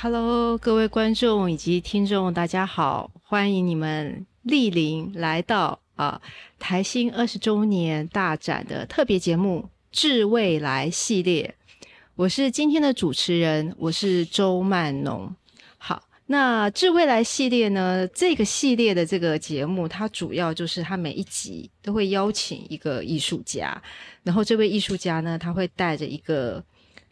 [0.00, 6.22] Hello，各位观众以及听众，大家好，欢迎你们莅临来到啊
[6.56, 11.52] 台新二十周年大展的特别节目《致未来》系列。
[12.14, 15.34] 我是今天的主持人，我是周曼农。
[15.78, 23.82] 好，那《致未来》系列呢，这个系列的这个节目，它主要就是它每一集都会邀请一个艺术家，
[24.22, 26.62] 然后这位艺术家呢，他会带着一个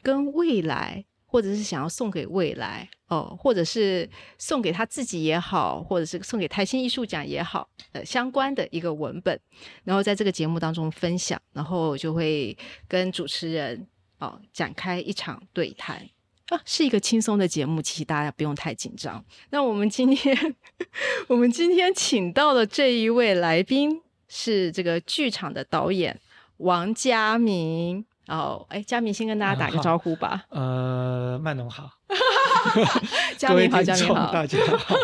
[0.02, 1.04] 跟未来。
[1.36, 4.08] 或者是想要送给未来哦，或者是
[4.38, 9.38] 送给他自己也好，或者是送给台新艺术奖也好，呃，相关的一个文本，
[9.84, 12.56] 然后在这个节目当中分享，然后就会
[12.88, 13.86] 跟主持人
[14.18, 16.08] 哦展开一场对谈
[16.48, 19.22] 啊，是一个轻松的节目，其实大家不用太紧张。
[19.50, 20.56] 那我们今天，
[21.28, 26.18] 我们今天请到的这一位来宾是这个剧场的导演
[26.56, 28.06] 王嘉明。
[28.28, 30.44] 哦，哎，佳明先跟大家打个招呼吧。
[30.50, 31.88] 呃，曼农好，
[33.38, 34.96] 佳明好， 佳明好，大家好。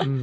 [0.00, 0.22] 嗯，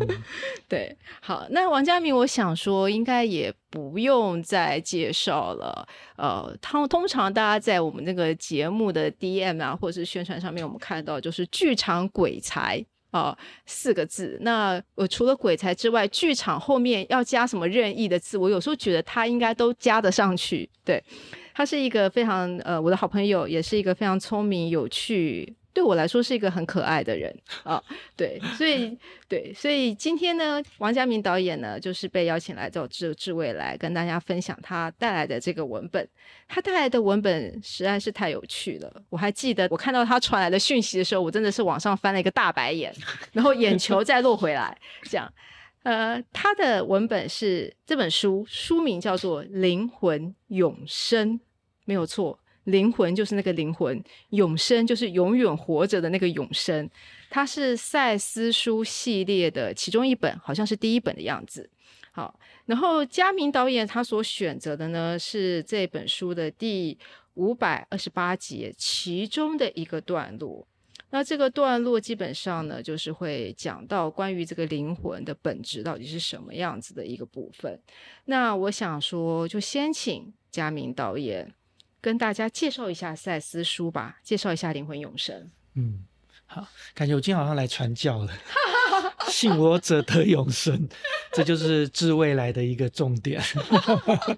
[0.67, 5.87] 对，好，那王佳明，我想说，应该也不用再介绍了。
[6.17, 14.37] 呃，他通常大家在我们那个节目的 DM 啊，或者是宣传上面，我们看到就是“剧场鬼才”啊四个字。
[14.41, 20.69] 那我除了鬼才之外，剧场后面要加什么任意的字，我有时候觉得他应该都加得上去。
[20.83, 21.01] 对。
[21.55, 27.81] 他是一个非常呃，我的好朋友，也是一个非常聪明、有趣，对我来说是一个很可爱的人啊。
[28.17, 28.97] 对，所以
[29.29, 36.05] 对，所以今天呢，王家明导演呢，就是被邀请来到智智未来跟大家分享他带来的这个文本。
[36.47, 39.01] 他带来的文本实在是太有趣了。
[39.09, 42.93] 我还记得我看到他传来的讯息的时候，我真的是往上翻了一个大白眼，
[43.31, 45.31] 然后眼球再落回来，这样。
[45.85, 51.39] 呃，他的文本是这本书，书名叫做《灵魂永生》，
[51.85, 56.89] 没有错，灵魂就是那个灵魂，永生就是永远活着的那个永生。
[57.29, 61.69] 它是赛斯书系列的其中一本，好像是第一本的样子。
[62.11, 66.97] 好，然后佳明导演他所选择的呢，是这本书的第
[67.35, 70.67] 五百二十八节其中的一个段落。
[71.11, 77.79] 那这个段落基本上呢，就是会讲到关于这个灵魂的本质到底是什么样子的一个部分。
[78.25, 81.53] 那我想说，就先请佳明导演
[82.01, 85.49] 跟大家介绍一下赛斯书吧，介绍一下灵魂永生。
[85.75, 86.03] 嗯，
[86.47, 88.33] 好，感觉我今天好像来传教了，
[89.29, 90.89] 信我者得永生，
[91.31, 93.41] 这就是治未来的一个重点。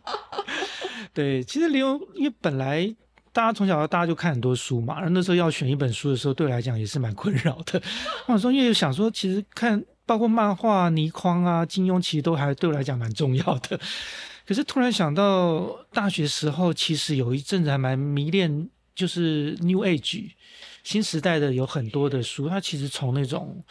[1.12, 2.96] 对，其实灵，因为本来。
[3.38, 7.80] 大家从小到大就看很多书嘛，然后那时候要选一本书的时候，对我来讲也是蛮困扰的。
[8.26, 13.80] 我说，因为想说，其实看包括漫画、倪匡啊、金庸，其实都还对我来讲蛮重要的。
[14.44, 20.32] 可是突然想到，大学时候其实有一阵子还蛮迷恋，就是 New Age
[20.88, 23.64] 新时代的有很多的书，它其实从那种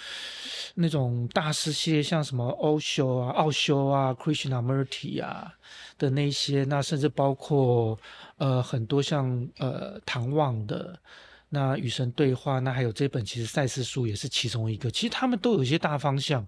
[0.75, 5.53] 那种大师系列，像什么欧修啊、奥修啊、Krishnamurti 啊
[5.97, 7.99] 的那些，那甚至包括。
[8.39, 11.01] 呃，很多像呃唐望的
[11.49, 14.91] 那与神对话，那还有这本其实赛斯书也是其中一个。
[14.91, 16.47] 其实他们都有一些大方向。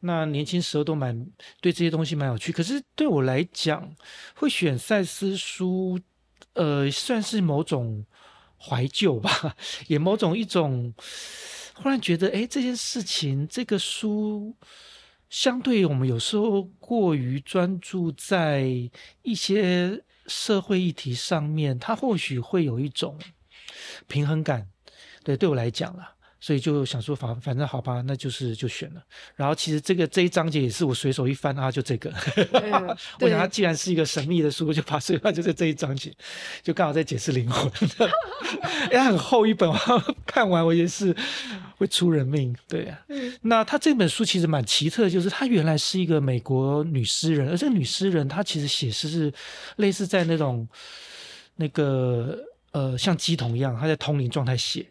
[0.00, 1.26] 那年轻时候都蛮
[1.60, 2.50] 对这些东西蛮有趣。
[2.50, 3.94] 可是对我来讲，
[4.36, 6.00] 会选赛斯书，
[6.54, 8.02] 呃，算是某种
[8.60, 9.56] 怀旧吧，
[9.88, 10.92] 也某种一种
[11.74, 14.54] 忽然觉得，哎，这件事情这个书，
[15.30, 18.66] 相对于我们有时候过于专注在
[19.22, 20.02] 一些。
[20.30, 23.18] 社会议题上面，它或许会有一种
[24.06, 24.68] 平衡感，
[25.24, 29.02] 对，对我来讲了，所以就想说，反反正好吧，那就是就选了。
[29.34, 32.12] 然后其实这个这一章节也是我随手一翻啊，就这个。
[33.20, 36.14] 我想它既然是一个神秘的书，就把随翻就是这一章节，
[36.62, 37.70] 就刚好在解释灵魂。
[38.92, 39.68] 哎，很厚一本，
[40.24, 41.14] 看完我也是
[41.76, 42.54] 会出人命。
[42.68, 42.98] 对呀，
[43.42, 49.32] 那他这本书其实蛮奇特，就是他原来是一个美国女诗人，而这个女诗人她其实写诗是
[49.76, 50.68] 类似在那种
[51.56, 52.38] 那个
[52.70, 54.86] 呃像鸡童一样，她在通灵状态写。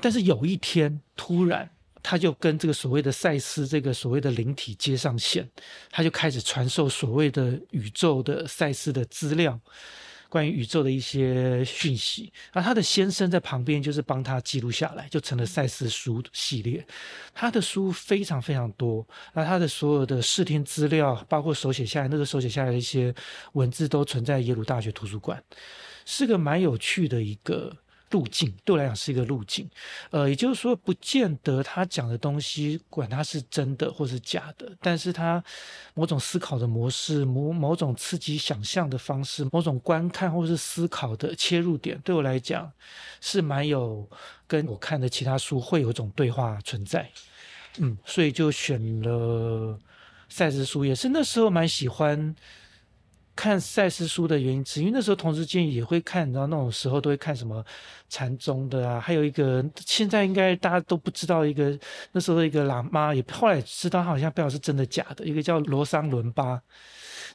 [0.00, 1.68] 但是有一天突然，
[2.02, 5.48] 他就跟这个所谓的赛斯这个所谓的灵体接上线，
[5.90, 9.60] 他就开始传授所谓的宇宙的赛斯的资料。
[10.30, 16.84] 关于宇宙的一些讯息，而他的先生在旁边就是帮他记录下来，就成了赛斯书系列。
[17.32, 23.14] 他的书非常非常多，那他的所有的视听资料，包括手写下来，那个手写下来的一些
[23.52, 25.40] 文字，都存在耶鲁大学图书馆，
[26.04, 27.72] 是个蛮有趣的一个
[28.10, 29.68] 路径，对我来讲是一个路径。
[30.10, 35.42] 呃，也就是说，不见得他讲的东西，管他是真的或是假的，但是他
[35.94, 42.70] 某种思考的模式，某某种刺激想象的方式，某种观看或是思考的切入点，对我来讲
[43.20, 44.08] 是蛮有
[44.46, 47.10] 跟我看的其他书会有一种对话存在。
[47.78, 49.76] 嗯，所以就选了
[50.28, 52.34] 赛斯书，也是那时候蛮喜欢。
[53.36, 57.64] 看赛事书的原因，是因为那时候同时间也会看，然后那种时候都会看什么
[58.08, 61.78] 禅宗的啊，还有一个现在应该大家都不知道一个
[62.12, 66.60] 那时候一个喇嘛，也后来知道他好像不知道是真的假的，一个叫罗桑伦巴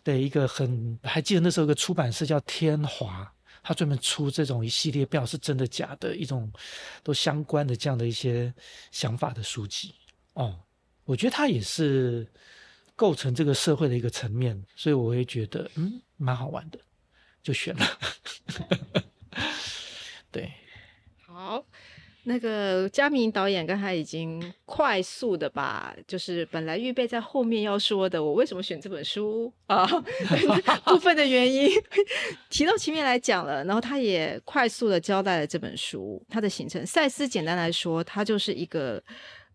[0.03, 3.29] 的一个很还记得那时候一个出版社叫天华，
[3.61, 6.51] 他专门出这种一系列不知道是真的假的一种
[7.03, 8.53] 都相关的这样的一些
[8.91, 9.93] 想法的书籍
[10.33, 10.57] 哦，
[11.03, 12.25] 我觉得他也是。
[12.99, 16.77] 构成这个社会的一个层面，所以我会觉得嗯蛮好玩的，
[17.41, 17.85] 就选了。
[20.29, 20.51] 对，
[21.25, 21.63] 好，
[22.23, 29.87] 那个佳明导演刚才已经快速的把，就是本来预备在后面要说的，我为什么选这本书啊
[30.83, 31.69] 部分的原因
[32.49, 36.85] 提到前面来讲了，然后他也快速的交代了这本书它的形成。
[36.85, 39.01] 赛斯简单来说，它就是一个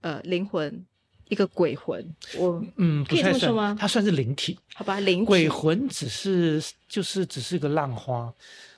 [0.01, 0.87] 呃灵魂。
[1.29, 2.05] 一个鬼魂，
[2.37, 3.77] 我嗯，可以这么说吗？
[3.79, 5.01] 它算是灵体，好吧？
[5.01, 8.33] 灵鬼魂只是就是只是个浪花，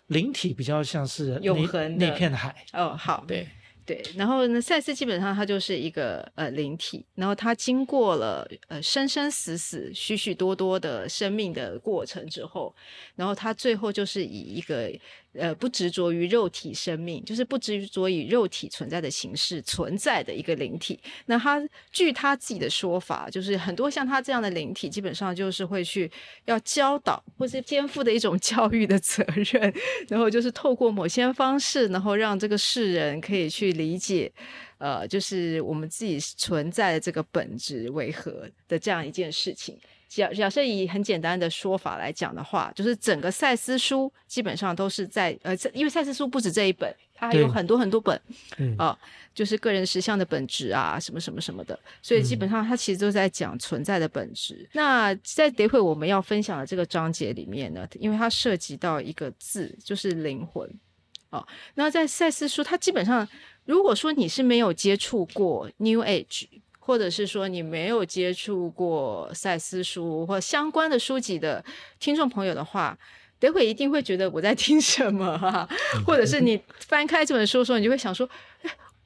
[0.07, 2.55] 灵体比较像是永恒那片海。
[2.73, 3.49] 哦，好，对
[3.85, 4.03] 对。
[4.17, 12.75] 然后呢，赛斯基本上它就是一个呃灵体，然后它经过了呃生生死死、许许多多的生命的过程之后，
[13.17, 14.91] 然后它最后就是以一个。
[15.39, 20.99] 呃，不执着于肉体生命，就是不执着于肉体存在的形式存在的一个灵体。
[21.27, 21.63] 那他
[21.93, 26.11] 据他自己的说法，就是很多像他这样的灵体，基本上就是会去
[26.45, 29.73] 要教导，或是肩负的一种 教育的责任，
[30.09, 34.33] 然后就是透过某些方式，然后让这个世人可以去理解，
[34.79, 39.79] 呃，就是我们自己存在的这个本质为何的这样一件事情。
[40.09, 48.19] 假假设以很简单的说法来讲的话，就是整个赛斯书基本上都是在呃，因为赛斯书不止这一本，它还有很多很多本，
[48.79, 48.97] 啊，
[49.35, 54.69] 就是个人实相的本质啊，什么什么什么的，所以基本上它其实都在讲存在的本质。
[54.73, 60.71] 那在等会我们要分享的这个章节里面呢，因为它涉及到一个字，就是灵魂，
[61.31, 63.29] 哦，那在赛斯书，它基本上
[63.65, 66.47] 如果说你是没有接触过 New Age。
[66.87, 71.65] 或者是说你没有接触过赛斯书或相关的书籍的
[71.99, 72.97] 听众朋友的话，
[73.41, 75.69] 等会一定会觉得我在听什么啊，
[76.07, 78.29] 或者是你翻开这本书的时候，你就会想说。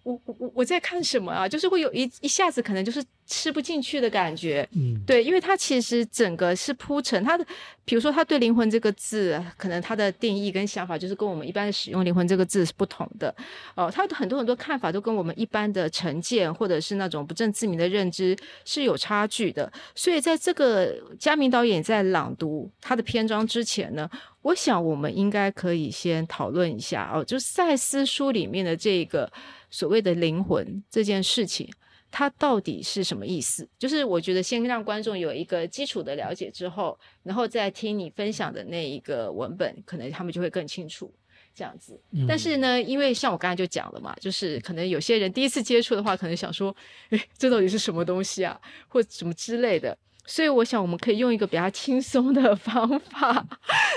[0.03, 1.49] 我我我我在看什么啊？
[1.49, 7.45] 就是会有一一下子可能就是吃不进去的感觉，嗯，对，因为它其实整个是铺陈它的，
[7.85, 13.35] 比如说他对灵魂这个字，可能他的定义跟想法就是跟我们一般使用灵魂这个字是不同的，
[13.75, 24.11] 哦，他的很多很多看法都跟我们一般的成见或者是那种不正自明的认知是有差距的，所以在这个佳明导演在朗读他的篇章之前呢，
[24.43, 29.31] 我想我们应该可以先讨论一下哦，就赛斯书里面的这个。
[29.71, 31.69] 所谓的灵魂这件事情，
[32.11, 33.69] 它到底是什么意思？
[33.79, 41.13] 就是我觉得先让观众有一个基础的了解之后，然后再听你分享的那一个文本，可能他们就会更清楚
[41.55, 42.01] 这样子。
[42.27, 46.75] 但是呢，因为像我刚才就讲了嘛，就是可能有些人第一次接触的话，可能想说，
[47.11, 49.97] 诶，这到底是什么东西啊，或什么之类的。
[50.27, 53.45] 所以我想，我们可以用一个比较轻松的 方法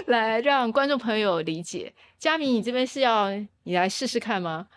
[0.08, 1.94] 来让观众朋友理解。
[2.18, 3.30] 佳明，你这边是要
[3.64, 4.68] 你来试试看吗？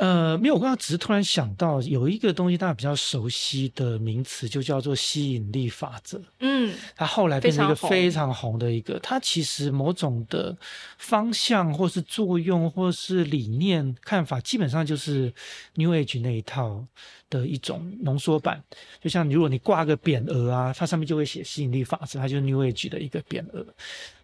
[0.00, 6.20] 呃，没有，我刚刚只是突然想到有一个东西，大家比较熟悉的名词，就叫做吸引力法则。
[6.40, 10.56] 嗯，它后来变成一个非常红的一个，它其实某种的
[10.98, 15.32] 方向或是作用或是理念看法，基本上就是
[15.74, 16.84] New Age 那一套
[17.30, 18.60] 的一种浓缩版。
[19.00, 23.64] 就像如果你挂个匾额啊，它上面就会写吸引力法则，它就是 New Age 的一个匾额。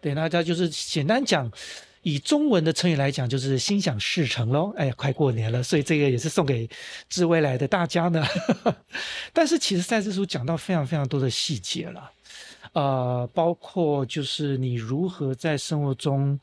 [0.01, 1.49] 对，那它就是简单讲。
[2.03, 4.73] 以中文的成语来讲，就是心想事成喽。
[4.77, 6.69] 哎呀，快过年了，所以这个也是送给
[7.09, 8.25] 致未来的大家呢。
[9.33, 12.11] 但是其实赛斯书讲到非常非常多的细节了，
[12.73, 16.39] 呃，包括就是你如何在生活中。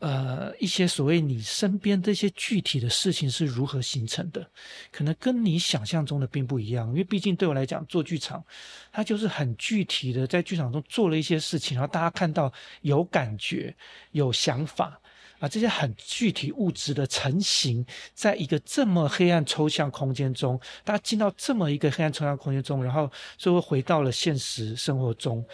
[0.00, 4.50] 呃，一些所谓你身边这些具体的事情是如何形成的，
[4.90, 6.88] 可能跟你想象中的并不一样。
[6.88, 8.42] 因为毕竟对我来讲，做剧场，
[8.90, 13.76] 它就是很具体的，在剧场中做了一些事情，然后大家看到有感觉、
[14.12, 14.98] 有想法
[15.38, 25.44] 啊，这些很具体物质的成型，在一个这么黑暗抽象空间中，大家进到这么一个黑暗抽象空间中，然后最后回到了现实生活中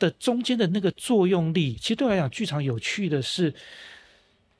[0.00, 3.54] 的中间的那个作用力，其实对我来讲，剧场有趣的是。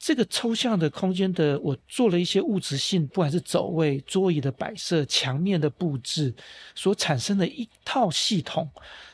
[0.03, 6.35] 这个抽象的空间的，我做了一些物质性，不管是走位、桌椅的摆设、墙面的布置，
[6.75, 8.67] 所产生的一套系统。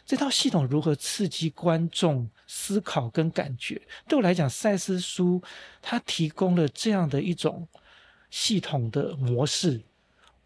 [0.07, 3.83] 这套系统如何刺激观众思考跟感觉？
[4.07, 5.43] 对我来讲，赛斯书
[5.83, 7.67] 它提供了这样的一种
[8.31, 9.83] 系统的模式。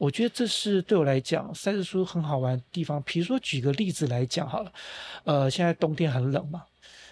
[0.01, 3.03] 我觉得这是对我来讲，赛斯书很好玩的地方。
[3.03, 4.73] 比如说，举个例子来讲好了，
[5.25, 6.63] 呃，现在冬天很冷嘛。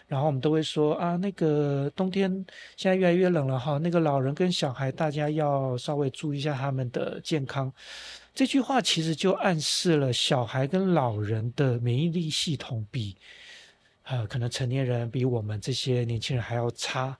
[0.06, 2.32] 然后我们都会说啊，那个冬天
[2.78, 7.70] 现在越来越冷了哈，那个老人跟小孩大家要稍微注意一下他们的健康。
[8.34, 13.14] 这句话其实就暗示了小孩跟老人的免疫力系统比，
[14.04, 17.18] 呃，可能成年人比我们这些年轻人还要差。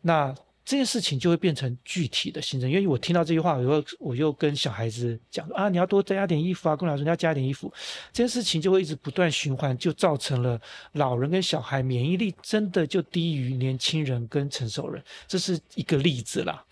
[0.00, 7.72] 那这件事情就会变成具体的行政，因为我听到这句话，我又我又跟小孩子讲啊，你要多加点衣服啊，跟老师你要加点衣服，
[8.12, 10.60] 这件事情就会一直不断循环，就造成了
[10.92, 16.64] 老人跟小孩免疫力真的就低于年轻人跟成熟人，这是一个例子啦。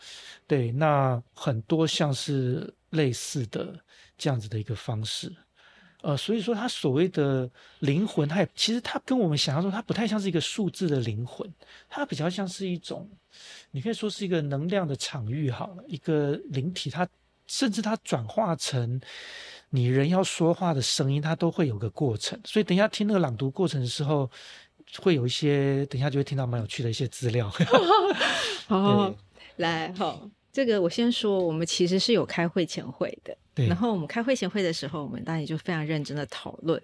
[0.46, 3.74] 对，那很多像是类似的
[4.16, 5.32] 这样子的一个方式。
[6.02, 7.48] 呃，所以说它所谓的
[7.80, 11.46] 灵魂，它也其实它跟我们想象中，它不太像是一个数字的灵魂，
[11.88, 13.08] 它比较像是一种，
[13.70, 17.06] 你可以说是一个能量的场域好了，一个灵体，它
[17.46, 19.00] 甚至它转化成
[19.68, 22.40] 你人要说话的声音，它都会有个过程。
[22.44, 24.30] 所以等一下听那个朗读过程的时候，
[24.98, 27.52] 会有一些，等一下就会听到蛮有趣的一些资料。
[28.66, 29.14] 好，
[29.56, 30.28] 来，好。
[30.52, 33.36] 这个我先说，我们其实是有开会前会的。
[33.68, 36.80] 然后我们开会前会的时候，我们当然就非常认真的讨论。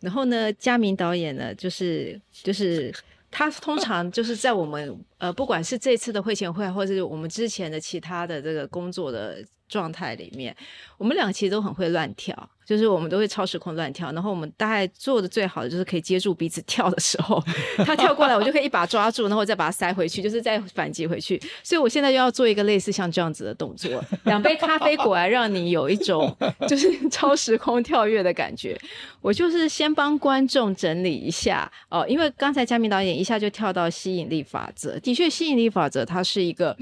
[0.00, 2.94] 然后呢，嘉明导演呢，就是就是
[3.30, 9.38] 他通常就是在我们呃，不管是这次的会前会，或者是我们之前的其他的这个工作的
[9.68, 10.54] 状态里面，
[10.98, 12.36] 我们两个其实都很会乱跳。
[12.64, 17.42] 就是我们都会超时空乱跳，然后我们大概做的最好的就是可以接住彼此 跳的时候，
[17.84, 21.42] 他跳过来，我就可以一把抓住，然后再把它塞回去，就是再反击回去。
[21.64, 26.34] 所以我现在又要做一个类似像这样子的动作，两杯咖啡果然让你有一种
[26.68, 28.80] 就是 超时空跳跃的感觉。
[29.20, 36.74] 我就是先帮观众整理一下哦，因为刚才嘉明导演一下就跳到吸引力法则，的确吸引力法则它是一个。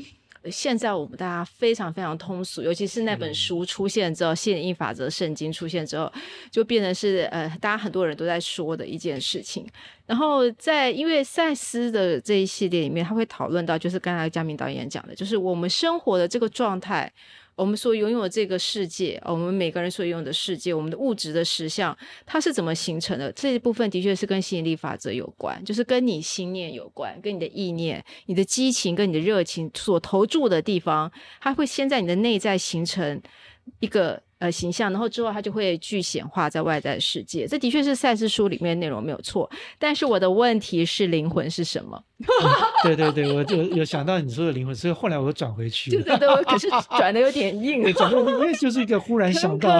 [0.50, 6.10] 现在我们大家非常非常通俗，尤其是那本书出现之后，《吸引力法则》圣经出现之后，
[6.50, 9.66] 就变成是呃，大家很多人都在说的一件事情。
[10.06, 17.12] 然后在因为赛斯的这一系列里面，他会讨论到，就是刚才嘉明导演讲的，就是我们生活的这个状态。
[17.60, 23.30] 我们所拥有这个世界，我们每个人所拥有的世界，我们的物质的实相，它是怎么形成的？
[23.32, 33.20] 这一部分的确是跟吸引力法则有关，就是跟你心念有关，跟你的意念、你的激情跟你的热情所投注的地方，它会先在你的内在形成
[33.80, 34.22] 一个。
[34.40, 37.46] 呃，形象，然后之后它就会具显化在外在世界。
[37.46, 42.02] 这的确是赛事书里面内容没有错，但是我的问题是灵魂是什么？
[42.82, 45.90] 对对对，我就有想到你说的灵魂，所以后来我又转回去。
[45.90, 47.92] 对对对，可是转的有点硬。
[47.92, 49.78] 转我也就是一个忽然想到。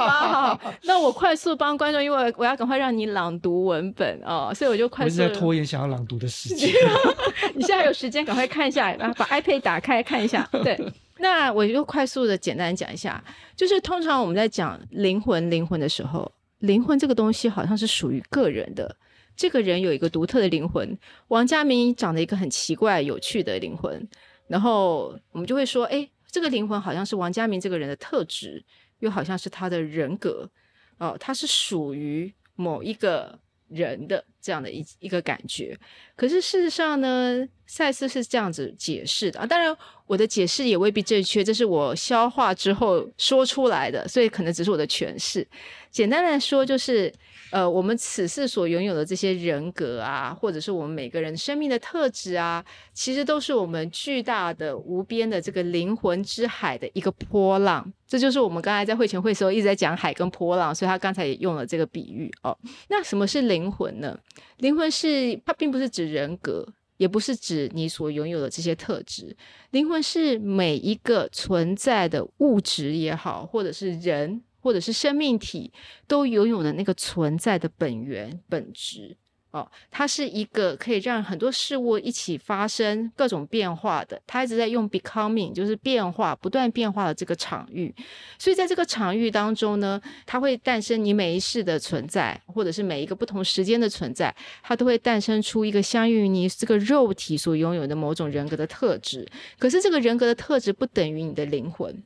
[0.84, 5.18] 那我快速帮观众，因为我要赶快让你朗读文本哦，所以我就快速。
[5.18, 6.70] 在拖延想要朗读的时间。
[7.54, 10.48] 你现在有时间，赶快看一下，然后把 iPad 打开看一下。
[10.64, 10.78] 对。
[11.20, 13.22] 那我就快速的简单讲一下，
[13.54, 18.96] 就是通常我们在讲灵魂灵魂的时候，灵魂这个东西好像是属于个人的，
[19.36, 20.98] 这个人有一个独特的灵魂。
[21.28, 24.08] 王家明长得一个很奇怪有趣的灵魂，
[24.46, 28.64] 然后我们就会说，哎，这个灵魂好像是王家明这个人的特质，
[29.00, 30.50] 又好像是他的人格，
[30.98, 33.38] 哦，他是属于某一个
[33.70, 35.78] 人的这样的一一个感觉。
[36.14, 39.74] 可是事实上呢，赛斯是这样子解释的啊，当然。
[40.10, 45.46] 我的解释也未必正确，这是我消化之后说出来的，所以可能只是我的诠释。
[45.88, 47.14] 简单来说，就是
[47.50, 57.92] 呃，我们此世所拥有的这些人格啊，或者是我们每个人生命的特质啊，其实都是我们巨大的无边的这个灵魂之海的一个波浪。
[58.06, 62.56] 这就是我们刚才在会前会时候一直在讲海跟波浪，所以他刚才也用了这个比喻哦。
[62.88, 64.18] 那什么是灵魂呢？
[64.58, 66.66] 灵魂是它并不是指人格。
[66.96, 69.34] 也不是指你所拥有的这些特质，
[69.70, 75.72] 灵魂是每一个存在的物质也好，或者是人，或者是生命体
[76.06, 79.16] 都拥有的那个存在的本源本质。
[79.52, 87.92] 哦，它是一个可以让很多事物一起发生各种变化的，它一直在用 becoming，就是变化不断变化的这个场域。
[88.38, 99.28] 所以在这个场域当中呢，它会诞生你每一世的存在，或者是每一个不同时间的存在，它都会诞生出一个相应于你这个肉体所拥有的某种人格的特质。
[99.58, 102.00] 可是这个人格的特质不等于你的灵魂。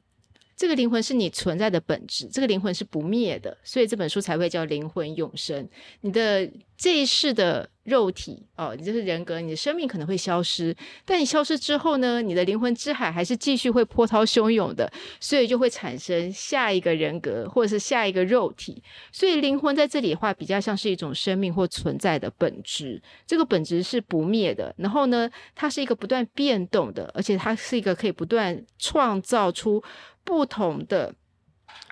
[0.56, 5.68] 这个灵魂是你存在的本质，这个灵魂是不灭的，所以这本书才会叫灵魂永生。
[6.02, 18.82] 你的这一世的肉体哦，你就是人格，你的生命可能会消失，但你消失之后呢，你的灵魂之海还是继续会波涛汹涌的，所以就会产生下一个人格或者是下一个肉体。
[19.12, 24.74] 所以灵魂在这里的话，比较像是一种生命或存在的本质，这个本质是不灭的。
[24.78, 29.82] 然后呢，它是一个不断变动的，而且它是一个可以不断创造出
[30.24, 31.14] 不同的。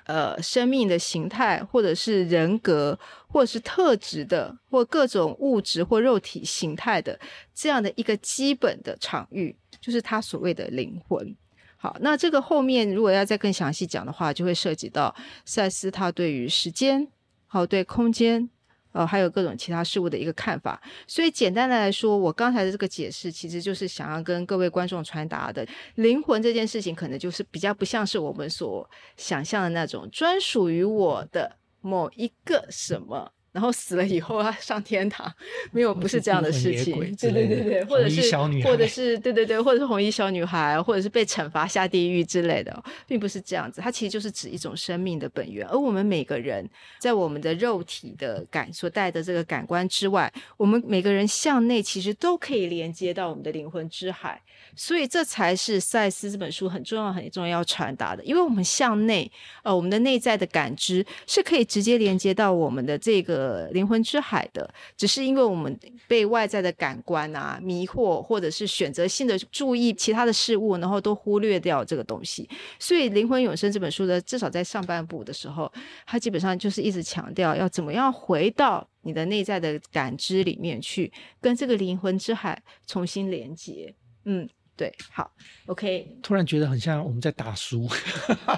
[0.05, 2.97] 呃，生命的形态，或者是人格，
[3.27, 7.17] 或者是特质的，或各种物质或肉体形态的
[7.53, 11.33] 这样的一个基本的场域，就是他所谓的灵魂。
[11.77, 15.13] 好，那这个后面如果要再更详细讲的话，就会涉及到
[15.45, 17.07] 赛斯他对于时间，
[17.47, 18.49] 好对空间。
[18.93, 33.33] 呃，还有各种其他事物的一个看法，所以简单的来说，我刚才的这个解释，其实就是想要跟各位观众传达的，灵魂这件事情，可能就是比较不像是我们所想象的那种专属于我的某一个什么。
[33.53, 35.31] 然后死了以后啊上天堂，
[35.71, 43.79] 没有不是这样的事情，对对对对， 或者是或者是对对对，或者是红衣小女孩，或者是被惩罚下地狱之类的，并不是这样子。
[43.79, 45.67] 它其实就是指一种生命的本源。
[45.67, 46.67] 而我们每个人
[46.99, 54.41] 在我们的肉体的感所带的这个感官之外，我们每个人向内其实都可以连接到我们的灵魂之海。
[54.75, 59.31] 所以这才是赛斯这本书很重要很重要要传达的，因为我们向内，
[59.61, 63.42] 呃，我们的内在的感知是可以直接连接到我们的这个。
[63.43, 72.49] 呃，灵魂之海的，只是因为我们被外在的感官啊迷惑，或者是选择性的注意其他的事物，然后都忽略掉这个东西。
[72.79, 75.69] 所以《灵魂永生》这本书的，至少在上半部的时候，
[76.05, 83.93] 它基本上就是一直强调要怎么样回到你的内在的感知里面去，跟这个灵魂之海重新连接。
[84.23, 84.47] 嗯。
[84.75, 85.29] 对，好
[85.67, 86.17] ，OK。
[86.23, 87.87] 突然觉得很像我们在打书，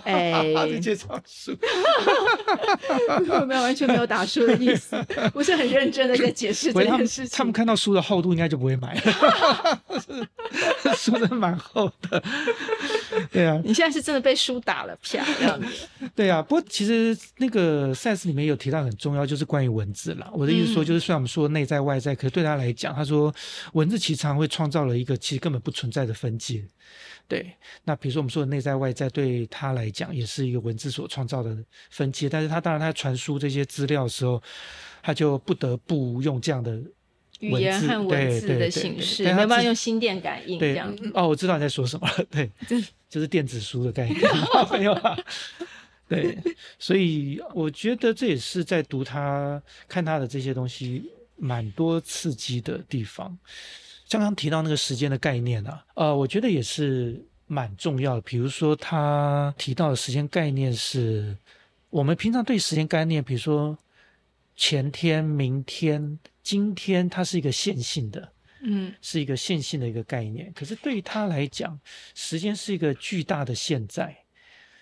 [0.06, 1.58] 哎， 介绍书，
[3.46, 4.96] 没有完全没有打书的意思，
[5.34, 7.38] 我是很认真的在解释这件事情。
[7.38, 9.02] 他们看到书的厚度，应该就不会买了。
[10.96, 12.24] 书真的蛮厚的，
[13.32, 13.62] 对啊。
[13.66, 15.68] 你现在是真的被书打了，啪这样子。
[16.16, 20.32] 对啊，不过其实那个赛事里面有提到很重要，就是关于文字啦。
[20.34, 23.34] 我的意思说，就是虽然我们说内在外在，可是对他来讲，他说
[23.74, 26.06] 文字其实常会创造了一个其实根本不存在。
[26.06, 26.64] 的分界，
[27.28, 27.52] 对，
[27.84, 31.58] 那比如说我们说的内在外在，对他来讲也是一个文字所创造的
[31.90, 34.40] 分界，但是他当然他传输这些资料的时候，
[35.02, 36.80] 他就不得不用这样的
[37.40, 40.96] 语言和文字的形式，没办法用心电感应这样。
[41.16, 42.52] 哦，我知道你在说什么了，对，
[43.16, 44.20] 就是电子书的概念，
[44.74, 45.18] 没有啊？
[46.06, 46.38] 对，
[46.78, 53.38] 所以我觉得这也是在读他看他的这些东西蛮多刺激的地方。
[54.10, 58.22] 刚刚提到那个时间的概念啊，呃，我觉得也是蛮重要的。
[58.22, 61.38] 比如说，他提到的时间概念是，
[61.90, 63.78] 我们平常对时间概念，比如说
[64.58, 68.30] 前天、明天、今天，它是一个线性的，
[68.66, 70.52] 嗯，是一个线性的一个概念。
[70.54, 71.80] 可是对于他来讲，
[72.14, 74.16] 时间是一个巨大的现在。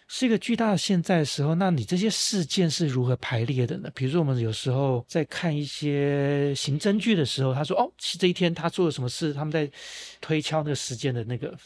[0.09, 3.89] 是一个巨大的现在的时候，那你这些事件是如何排列的呢？
[3.95, 9.67] 比如说，我们有时候在看一些刑侦剧的时候，他说：“哦，这一天他做了什么事？”他们在
[10.19, 11.57] 推敲那个时间的那个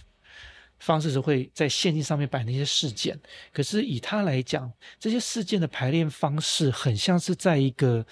[0.79, 3.19] 方式，是会在线性上面摆那些事件。
[3.51, 8.05] 可是以他来讲，这些事件的排列方式很像是在一个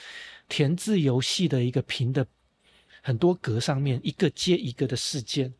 [0.49, 2.25] 填字游戏的一个屏的
[3.05, 5.53] 很多格上面，一个接一个的事件。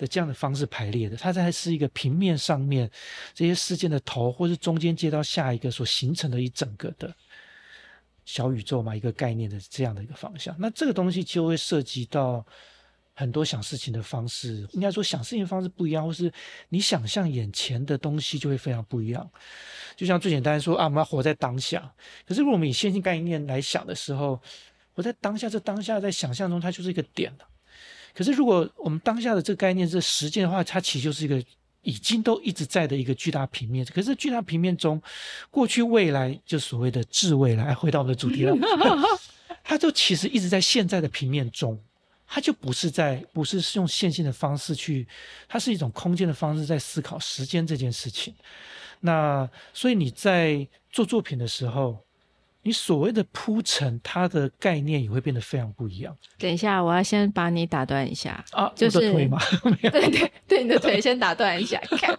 [0.00, 2.90] 的这样的方式排列的，它在是一个平面上面
[3.34, 7.14] 这些事件的头，或是中间接到下一个所形成的一整个的
[8.24, 10.56] 小宇宙嘛，一个概念的这样的一个方向。
[10.58, 12.42] 那这个东西就会涉及到
[13.12, 16.32] 很多想事情的方式，应该说想事情方式不一样，或是
[16.70, 19.30] 你想象眼前的东西就会非常不一样。
[19.96, 21.92] 就像最简单说啊，我们要活在当下。
[22.26, 24.40] 可是如果我们以线性概念来想的时候，
[25.00, 27.46] 活在当下，这当下在想象中它就是一个点了。
[28.12, 31.42] 可是，如果我们当下的这个概念是实践的话，它其实就是一个
[31.82, 33.86] 已经都一直在的一个巨大平面。
[33.86, 35.00] 可是，巨大平面中，
[35.50, 38.54] 过去、未来，就所谓的智未来，回到我们的主题了，
[39.64, 41.80] 它就其实一直在现在的平面中，
[42.26, 45.06] 它就不是在，不是用线性的方式去，
[45.48, 48.34] 它是一种空间的方式在思考时间这件事情。
[49.00, 51.96] 那所以你在做作品的时候。
[52.62, 56.14] 你所谓的铺陈，它的概念也会变得非常不一样。
[56.38, 59.38] 等一下，我要先把你打断一下啊，就是腿吗？
[59.80, 62.14] 对对对，你的腿先打断一下，看，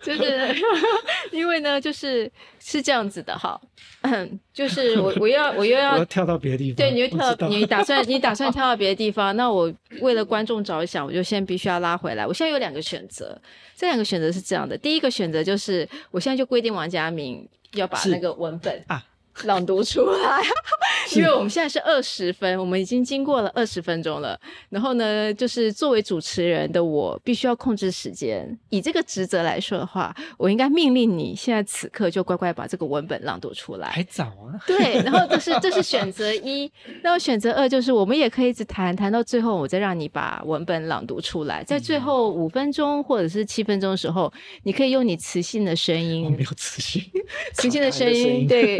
[0.00, 0.54] 就是
[1.32, 3.60] 因为呢，就是是这样子的哈，
[4.02, 12.24] 嗯，就是我我要我又要 要跳到别的地方，对，你跳，你打算你打算跳到别的地方，那我为了观众着想，我就先必须要拉回来。
[12.24, 13.36] 我现在有两个选择，
[13.74, 19.04] 这两个选择是这样的，第一个选择就是我现在就规定王家明要把那个文本啊。
[19.44, 20.42] 朗读出来，
[21.16, 24.38] 因为我们现在是二十分，我们已经经过了二十分钟了。
[24.68, 28.58] 然后呢，就是作为主持人的我，必须要控制时间。
[28.68, 33.88] 以这个职责来说的话，我应该命令你现在此刻就乖乖把这个文本朗读出来。
[33.88, 34.60] 还早啊。
[34.66, 36.70] 对，然后这是这是选择一，
[37.02, 41.64] 那选择二就是我们也可以一直谈谈到最后，我再让你把文本朗读出来。
[41.64, 44.30] 在最后五分钟或者是七分钟的时候，
[44.64, 47.02] 你可以用你磁性的声音，我没有磁性，
[47.54, 48.78] 磁性的声音，对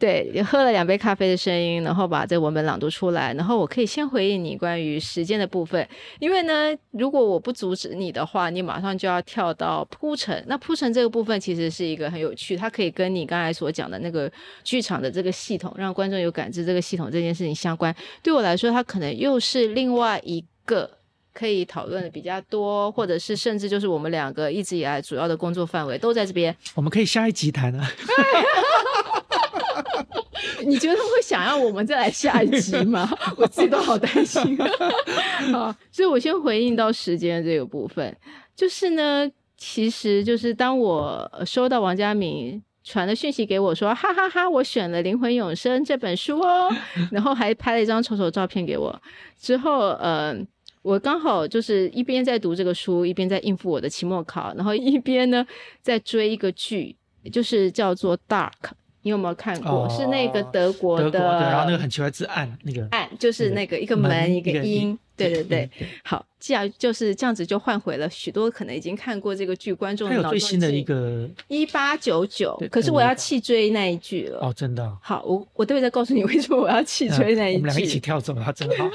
[0.00, 3.34] 对，喝了两杯咖啡的声音，然后把这文本朗读出来。
[3.34, 5.86] 然后我可以先回应你关于时间的部分，
[6.18, 10.42] 因为呢，如果我不阻止你的话，你马上就要跳到铺陈。
[10.48, 14.32] 那铺陈这个部分其实是一个很有趣，它可以跟你刚才所讲的那个
[14.64, 17.94] 剧场的这个系统，让观众有感知这个系统这件事情相关。
[18.22, 20.90] 对我来说，它可能又是另外一个。
[21.32, 26.54] 可以讨论的比较多，或者是甚至就是我们两个一直以来主要的工作范围都在这边。
[26.74, 27.88] 我们可以下一集谈啊。
[30.66, 33.08] 你觉得会想要我们再来下一集吗？
[33.36, 34.56] 我自己都好担心。
[35.52, 38.16] 好，所以我先回应到时间这个部分，
[38.54, 46.70] 就是呢，其实就是当我收到王家明传的讯息给我说，哈哈哈，我选了《灵魂永生》这本书哦，
[47.10, 49.02] 然后还拍了一张丑丑照片给我，
[49.40, 50.46] 之后，嗯。
[50.82, 55.46] 我刚好就是一边在读这个书，一边在应付我的期末考，然后一边呢
[55.82, 56.96] 在追一个剧，
[57.30, 58.50] 就是叫做《Dark》，
[59.02, 59.88] 你有没有看过？
[59.88, 65.70] 是那个德国的，然后那个很奇怪字暗，那个暗就是那个一个门一个音，对对对。
[66.04, 70.08] 好，既然就是这样子就换回了许多可能已经看过这个剧观众。
[70.08, 74.38] 还有最新的一个一八九九，可是我要弃追那一句了。
[74.40, 74.98] 哦，真的。
[75.00, 77.60] 好，我我都会再告诉你为什么我要弃追那一句。
[77.60, 78.90] 我们俩一起跳走了，真好。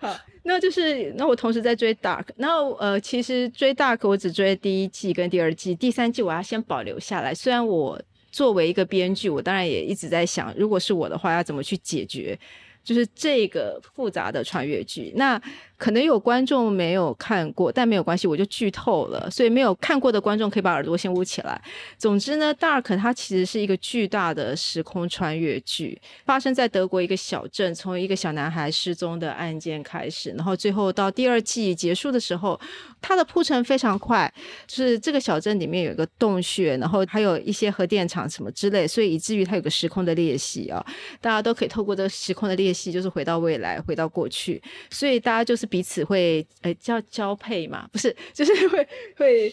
[0.08, 0.16] 好。
[0.46, 7.34] 那就是那我同时在追 Dark，然后呃，其实追 Dark 我只追第一季跟第二季，第三季我要先保留下来。
[7.34, 7.98] 虽然我
[8.34, 12.36] 作为一个编剧，我当然也一直在想，如果是我的话，要怎么去解决，
[12.82, 15.12] 就是这个复杂的穿越剧。
[15.14, 15.40] 那
[15.76, 19.30] 可能有观众没有看过，但没有关系，我就剧透了。
[19.30, 21.60] 所以没有看过的观众可以把耳朵先捂起来。
[21.98, 32.58] 总之呢，Dark 它其实是一个巨大的时空穿越剧，发生在德国一个小镇，从一个小男孩失踪的案件开始，然后最后到第二季结束的时候，
[33.06, 34.32] 它的铺陈非常快，
[34.66, 40.82] 就是这个小镇里面有一个洞穴，然后还有一些核电厂什么之类，所以以至于它有个时空的裂隙啊，
[41.20, 45.68] 大家都可以透过这个时空的裂隙，就是回到未来，回到过去，所以大家就是。
[45.74, 47.88] 彼此会呃叫交配嘛？
[47.90, 48.86] 不是，就是 会
[49.16, 49.52] 会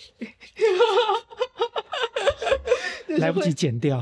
[3.17, 3.99] 来不及剪掉，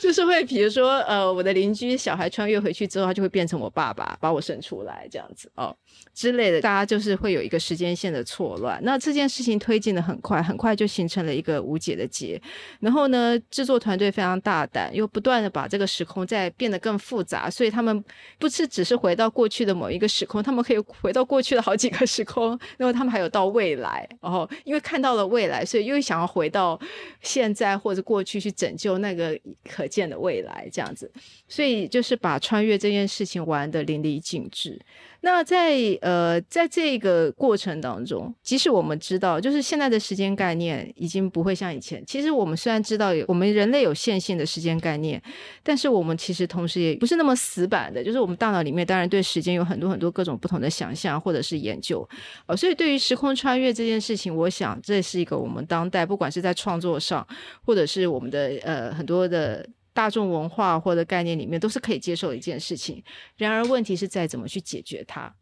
[0.00, 5.76] 就是会比如说呃，我的邻居小孩穿越回去之后，他就会变成我爸爸，把我生出来这样子哦。
[6.14, 8.80] 之类的，大家就是会有一个时间线的错乱。
[8.82, 12.40] 那这件事情推进的很快，很快就形成了一个无解的结。
[12.80, 17.50] 然后呢，制作团队非常大胆，又不断的把这个时空再变得更复杂。
[17.50, 18.02] 所以他们
[18.38, 22.58] 不是只是回到过去的某一个时空，他们可以回到过去的好几个时空。
[22.78, 24.08] 然后他们还有到未来。
[24.22, 26.80] 然后因为看到了未来，所以又想要回到
[27.20, 31.10] 现在或者过去去拯救那个可见的未来，这样子。
[31.46, 34.80] 所以就是把穿越这件事情玩的淋漓尽致。
[35.20, 42.04] 那在呃，在这个过程当中，即使我们知道，就是现在的时间概念已经不会像以前。
[42.06, 45.20] 其实我们虽然知道我们人类有线性的时间概念，
[45.62, 48.04] 但是我们其实同时也不是那么死板的。
[48.04, 52.08] 就是我们大脑里面当然对时间有很多很多各种不同的想象或者是研究。
[52.46, 57.26] 呃，所以对于时空穿越这件事情，我想这是一个我们当代不管是在创作上，
[57.64, 59.66] 或者是我们的呃很多的。
[59.96, 63.02] 大众文化或者概念里面都是可以接受一件事情，
[63.38, 65.34] 然而问题是在怎么去解决它？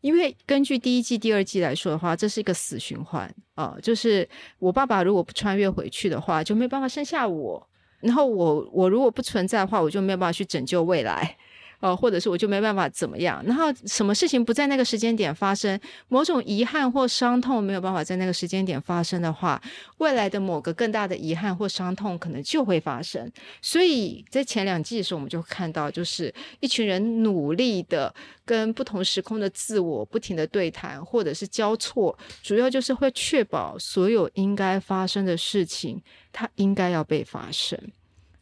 [0.00, 4.26] 因为根据第一季、第二季来说的话，这是一个死循环啊，就是
[4.60, 11.36] 我爸爸如果不穿越回去的话，就没有办法生下我，然后我我如果不存在的话，我就没有办法去拯救未来。
[11.80, 19.62] 哦，或者是我就没办法怎么样，然后什么事情不在那个时间点发生，某种遗憾或伤痛没有办法在那个时间点发生的话，
[19.98, 23.30] 未来的某个更大的遗憾或伤痛可能就会发生。
[23.62, 28.12] 所以在前两季的时候，我们就看到，就是一群人努力的
[28.44, 37.78] 跟不同时空的自我不停的对谈，或者是交错，主要就是会确保所有应该发生的事情，它应该要被发生。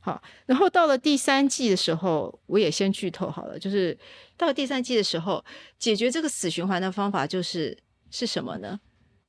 [0.07, 3.59] 好，然后到了第三季的时候，我也先剧透好了。
[3.59, 3.99] 就是
[4.37, 5.45] 到了第三季的时候，
[5.81, 7.77] 解决这个死循环的方法就是
[8.09, 8.79] 是什么呢？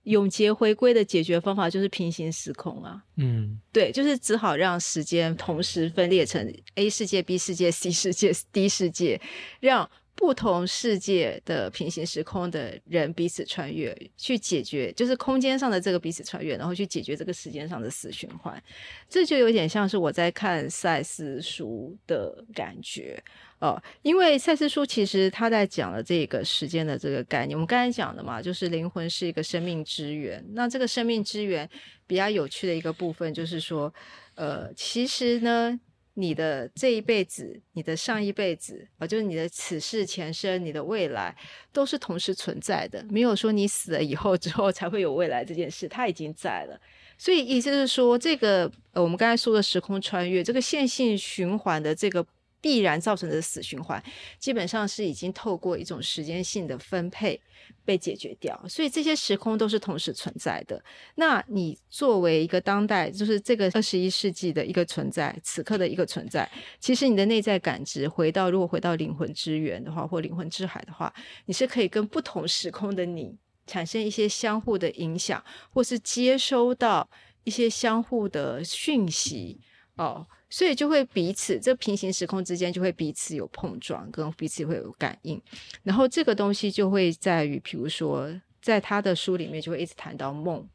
[0.03, 3.03] 永劫回归的解决方法就是平行时空啊。
[3.15, 9.19] 嗯，对，就是只好让时间同时分裂成 A 世界、B 世界、C 世界、D 世界，
[9.59, 18.61] 让不同世界的平行时空的人彼此穿越，去解决就是空间上的这个彼此穿越，然后去解决这个时间上的死循环。
[19.07, 23.23] 这就有点像是我在看赛斯书的感觉
[23.59, 27.55] 哦，因为赛斯书其实他在讲了这个时间的这个概念。
[27.55, 30.43] 我们刚才讲的嘛，就是灵魂是一个生命之源。
[30.53, 31.69] 那这个生命之源
[32.07, 33.93] 比较有趣的一个部分就是说，
[34.33, 35.79] 呃，其实呢。
[36.17, 41.35] 你的这一辈子，你的上一辈子啊，就是你的此世前生，你的未来
[41.71, 46.79] 都是同时存在的，没有说你死了以后之后才会有未来这件事，它已经在了。
[47.17, 52.25] 所以意思是说，这个呃，我们刚才说的时空穿越，这个线性循环的这个。
[52.59, 54.03] 必然造成的死循环，
[54.39, 57.39] 基本上是已经透过一种时间性的分配
[57.87, 60.83] 被解决掉，所以这些时空都是同时存在的。
[61.15, 71.13] 那你作为一个当代，就是这个二十一世纪的一个存在，此刻的一个存在，其实你的内在感知回到，如果回到灵魂之源的话，或灵魂之海的话，
[71.45, 73.33] 你是可以跟不同时空的你
[73.65, 77.09] 产生一些相互的影响，或是接收到
[77.45, 79.61] 一些相互的讯息
[79.95, 80.27] 哦。
[80.49, 85.41] 所以就会彼此，这平行时空之间就会彼此有碰撞，跟彼此会有感应。
[85.83, 88.29] 然后这个东西就会在于，比如说，
[88.61, 90.67] 在他的书里面就会一直谈到梦，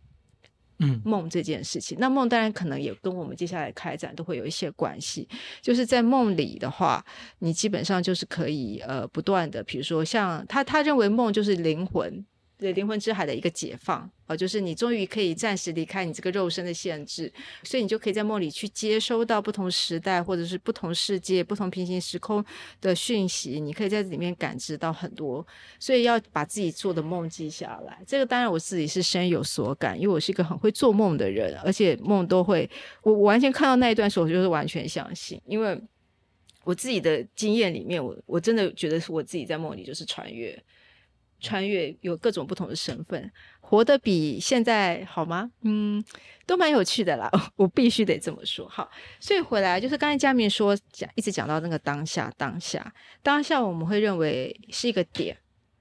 [0.78, 1.96] 嗯，梦这件事情。
[1.98, 5.28] 那梦当然可能也跟我们接下来开展都会有一些关系。
[5.60, 7.04] 就是在梦里的话，
[7.38, 12.24] 你基本上就是可以呃不断的，比如说像他他认为梦就是灵魂。
[12.62, 17.30] 对灵魂之海的一个解放啊，就是你终于可以暂时离开你这个肉身的限制，
[17.64, 22.42] 所以你就可以在梦里去接收到不同时代或者是不同世界、不同平行时空
[22.80, 25.44] 的讯息，你可以在里面感知到很多。
[25.78, 32.70] 所以要把自己做的梦记下来，这个当然我自己是深有所感，因为我是一个很会做梦的人，而且梦都会，
[33.02, 35.76] 我完全看到那一段时候，我就是完全相信，因为
[36.62, 40.56] 我自己的经验里面，我我真的觉得是我自己在梦里就是穿越。
[41.42, 45.50] 穿越有各种不同的身份，活得比现在好吗？
[45.62, 46.02] 嗯，
[46.46, 47.28] 都蛮有趣的啦。
[47.56, 48.66] 我必须得这么说。
[48.68, 55.36] 好，所以回来就是刚才佳明说讲，一直讲到那个当下，当下，当下，我们会认为是一个点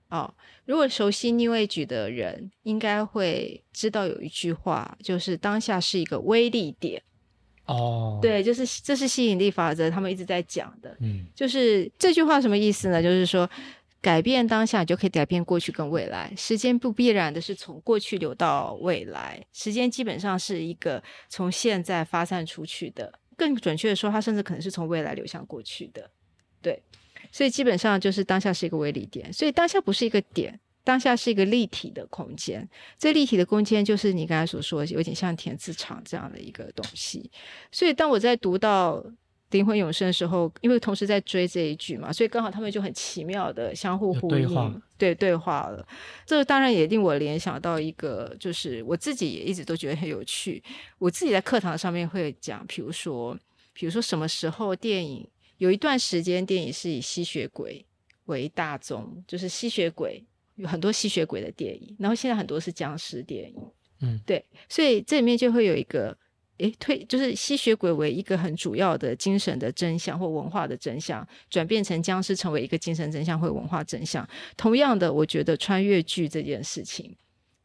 [0.10, 0.34] 哦。
[0.66, 7.02] 如果熟悉逆位举的人，应该会知道有一句话，就是当下是一个威力点。
[7.66, 10.98] 哦，对，就是这是吸引力法则，他们一直在讲的。
[11.02, 13.04] 嗯，就是这句话什么意思呢？
[13.04, 13.48] 就是说。
[14.02, 26.10] 改变当下就可以改变过去跟未来，时间不必然的是从过去流到未来，时间基本上是一个从现在发散出去的，更准确的说，它甚至可能是从未来流向过去的。
[26.64, 26.82] 对，
[27.32, 32.68] 所以基本上就是当下是一个微粒点，所以当下不是一个点，当下是一个立体的空间。
[32.98, 37.30] 这立体的空间就是你刚才所说，有点像填字场这样的一个东西。
[37.72, 39.06] 所以当我在读到。
[39.52, 45.86] 灵魂永生的时候，因为同时在追这一剧嘛，所以刚好他们就很奇妙的相互呼应，对对话了。
[46.26, 50.64] 这当然也令我联想到一个，就是我自己也一直都觉得很有趣。
[50.98, 53.38] 我自己在课堂上面会讲，比如说，
[53.74, 57.86] 比如说什么时候电影有一段时间电影是以吸血鬼
[58.26, 60.24] 为大宗，就是吸血鬼
[60.56, 63.56] 有很多吸血鬼的电影，然后现在很多是僵尸电影，
[64.02, 66.18] 嗯，对，所以这里面就会有一个。
[66.62, 74.28] 诶，推就是吸血鬼为一个很主要的精神的真相或文化的真相，转变成僵尸成为一个精神真相或文化真相。
[74.56, 77.16] 同样的，我觉得穿越剧这件事情。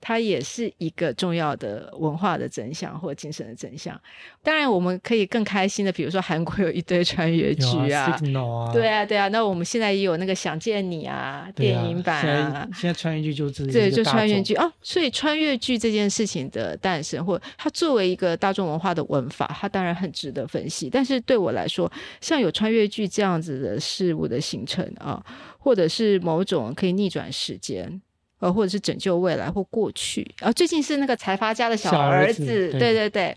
[0.01, 3.99] 它也是一个重要的文化的真相或精神的真相。
[4.43, 8.19] 当然，我们可以更开心的，比如说韩国有一堆穿越剧啊，
[8.73, 9.29] 对啊，对啊。
[9.29, 12.69] 那我们现在也有那个《想见你》啊，电影版啊。
[12.75, 14.73] 现在穿越剧就对，就穿越剧哦。
[14.83, 20.89] 所以穿越剧这件事情的诞生，或它作为一个大众文化的文法，它当然很值得分析。
[20.89, 25.25] 但是对我来说，像有穿越剧这样子的事物的形成啊，
[25.59, 28.01] 或者是某种可以逆转时间。
[28.39, 33.37] 呃，或者是拯救未来或过去，啊最近是那个财阀家的小儿子，对对对，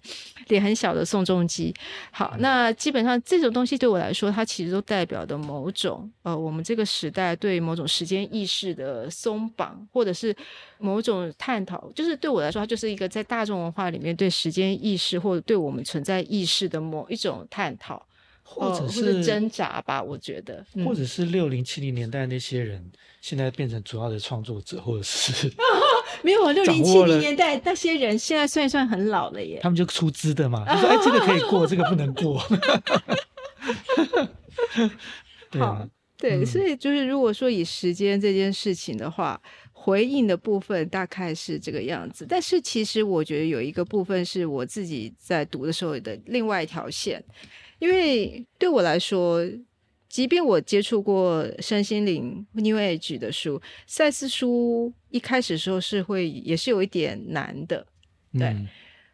[0.49, 1.73] 脸很小的宋仲基。
[2.11, 10.35] 好，那基本上这种东西对我来说，它其实都代表的某种呃，我们这个时代对某种时间意识的松绑，或者是
[10.79, 11.89] 某种探讨。
[11.95, 18.05] 就是对我来说，它就是一个在大众文化里面对时间意识或者对我们存在意识的某一种探讨。
[18.51, 22.83] 或者是挣扎吧，我觉得，或者是六零七零年代那些人，
[23.21, 25.51] 现在变成主要的创作者，或者是
[26.23, 29.59] 没有六零七零年代那些人，现在算一算很老了耶。
[29.61, 32.41] 他们就出资的嘛，就说哎，这个可以过，这个不能过。
[35.51, 42.25] 对啊，对，所以就是如果说以时间这件事情的话，回应的部分大概是这个样子。
[42.27, 47.23] 但是其实我觉得有一个部分是我自己在读的时候的另外一条线。
[47.79, 49.41] 因为对我来说，
[50.09, 57.85] 即便我接触过身心灵 New Age 的书，赛斯书一开始时候是会也是有一点难的，
[58.33, 58.53] 对。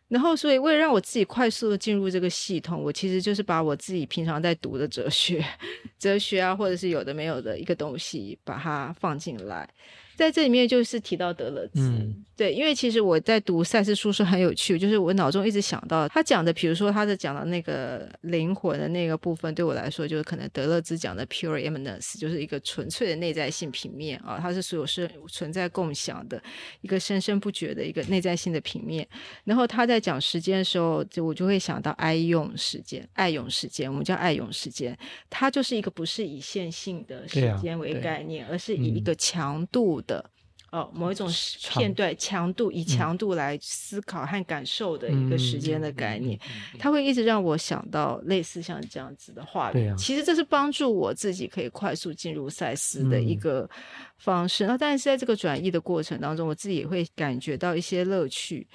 [0.08, 5.44] 然后，所以为了让我自己快速的进入这个系统，我其实就是把我自己平常在读的哲学、
[5.98, 9.68] 哲学啊，或者是有的没有的一个东西，把它放进来。
[10.16, 26.42] 在这里面就是提到德勒兹，对，因为其实我在读赛斯书是很有趣，就是我脑中一直想到他讲的，比如说他的讲的那个灵魂的那个部分，对我来说就是可能德勒兹讲的 pure eminence，就是一个纯粹的内在性平面啊，它是所有是存在共享的
[26.82, 29.08] 一个生生不绝的一个内在性的平面。
[29.44, 34.98] 然后他在讲时间的时候，就我就会想到爱用时间，爱用时间，我们叫爱用时间，
[35.30, 40.02] 它就是一个不是以线性的时间为概念，而是以一个强度。
[40.06, 40.30] 的
[40.72, 41.30] 哦，某一种
[41.72, 46.38] 片段强度，以强度来思考和感受的一个时间的概念，
[46.78, 49.96] 它会一直让我想到类似像这样子的画面。
[49.96, 53.70] 其实这是帮助我自己可以快速进入赛斯的一个
[54.18, 54.66] 方式。
[54.66, 58.68] 那但是在这个转译的过程当中，我自己也会感觉到一些乐趣，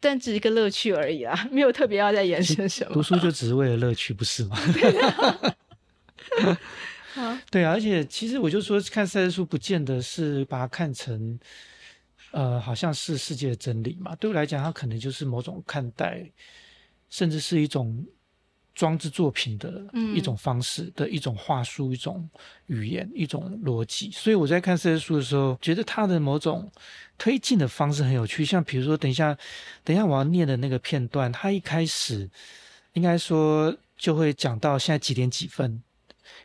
[0.00, 2.94] 但只是一个乐趣而已啊，没有特别要再延伸什么。
[2.94, 4.56] 读书就只是为了乐趣，不是吗？
[7.50, 11.38] 对啊，而且其实我就说，看赛事书不见得是把它看成，
[12.30, 14.14] 呃，好像是世界的真理嘛。
[14.16, 16.30] 对我来讲，它可能就是某种看待，
[17.10, 18.04] 甚至是一种
[18.74, 22.26] 装置作品的一种方式的一种话术、一种
[22.66, 24.10] 语言、一种逻辑。
[24.10, 26.70] 所以我在看赛事书的时候，觉得它的某种
[27.18, 28.44] 推进的方式很有趣。
[28.44, 29.36] 像比如说，等一下，
[29.84, 32.30] 等一下我要念的那个片段，它一开始
[32.94, 35.82] 应该说就会讲到现在几点几分。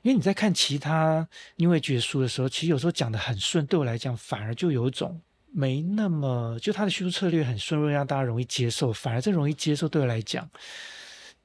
[0.01, 5.19] 因为你在看其他因为绝书的时候，其实有时候讲的很顺，对我来讲反而就有一种
[5.51, 8.93] 没那么就他的叙述策略很顺润，让大家容易接受。
[8.93, 10.49] 反而这容易接受对我来讲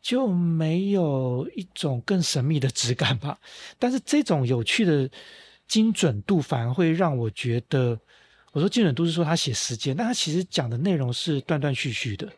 [0.01, 3.39] 就没有一种更神秘的质感吧。
[3.79, 5.09] 但是这种有趣的
[5.67, 7.99] 精准度反而会让我觉得，
[8.53, 12.31] 我说精准度是说他写时间，但他其实讲的内容是断断续续的。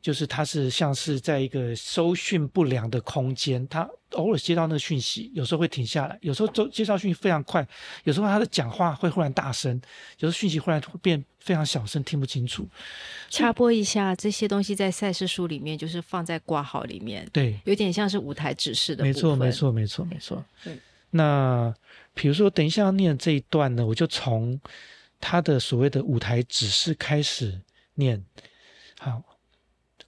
[0.00, 7.66] 就是他是像是在一个收讯不良的空间，他偶尔接到那个讯息，有时候会停下来，有时候接接到讯息非常快，
[8.04, 9.74] 有时候他的讲话会忽然大声，
[10.18, 12.66] 有时候讯息忽然会变非常小声，听不清楚。
[13.28, 19.04] 插播一下，这些东西在赛事书里面就是放在挂号里面，对，有点像是舞台指示的。
[19.04, 20.44] 没错，没错，没错，没错。
[20.64, 20.78] 对。
[21.10, 21.74] 那
[22.14, 24.60] 比如说，等一下要念这一段呢，我就从
[25.20, 27.60] 他的所谓的舞台指示开始
[27.94, 28.24] 念，好。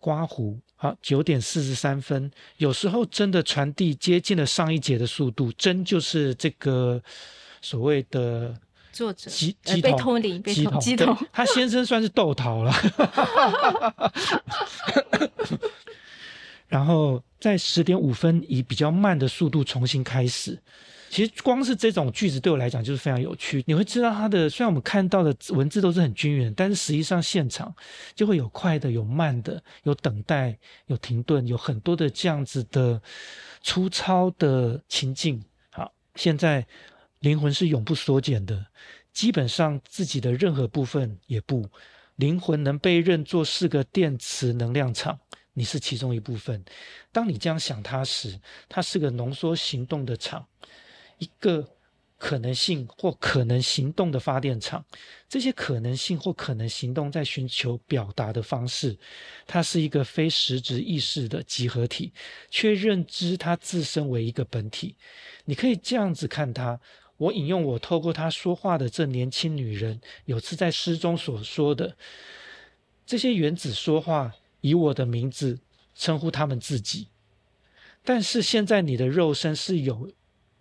[0.00, 2.28] 刮胡，好，九点四十三分。
[2.56, 7.00] 有时候真的传递接近了上一节的速度，真就是这个
[7.60, 8.58] 所谓的
[8.90, 9.30] 作者
[9.82, 11.16] 被通灵，被通机统。
[11.30, 12.72] 他先生算是豆桃了。
[16.66, 20.58] 然后在十点五分，以比较慢的速度重新开始。
[21.10, 23.64] 其实光是这种句子对我来讲就是非常有趣。
[23.66, 27.74] 你会知道它的，虽然我们看到的文字都是很均匀，但是实际上现场
[28.14, 33.02] 就会有快的、有慢的、有等待、有停顿，有很多的这样子的
[33.60, 35.42] 粗糙的情境。
[35.70, 36.64] 好，现在
[37.18, 38.64] 灵魂是永不缩减的，
[39.12, 41.68] 基本上自己的任何部分也不。
[42.14, 45.18] 灵魂能被认作是个电磁能量场，
[45.54, 46.64] 你是其中一部分。
[47.10, 50.46] 当你这样想它时，它是个浓缩行动的场。
[51.20, 51.68] 一个
[52.18, 54.84] 可能性或可能行动的发电厂，
[55.26, 58.94] 这些可能性或可能行动在寻求表达的方式，
[59.46, 62.12] 它是一个非实质意识的集合体，
[62.50, 64.96] 却认知它自身为一个本体。
[65.46, 66.78] 你可以这样子看它。
[67.16, 71.96] 我引用我透过他说话的这年轻女人有次在诗中所说的：
[73.04, 75.58] 这些原子说话，以我的名字
[75.94, 77.08] 称呼他们自己。
[78.02, 80.10] 但是现在你的肉身是有。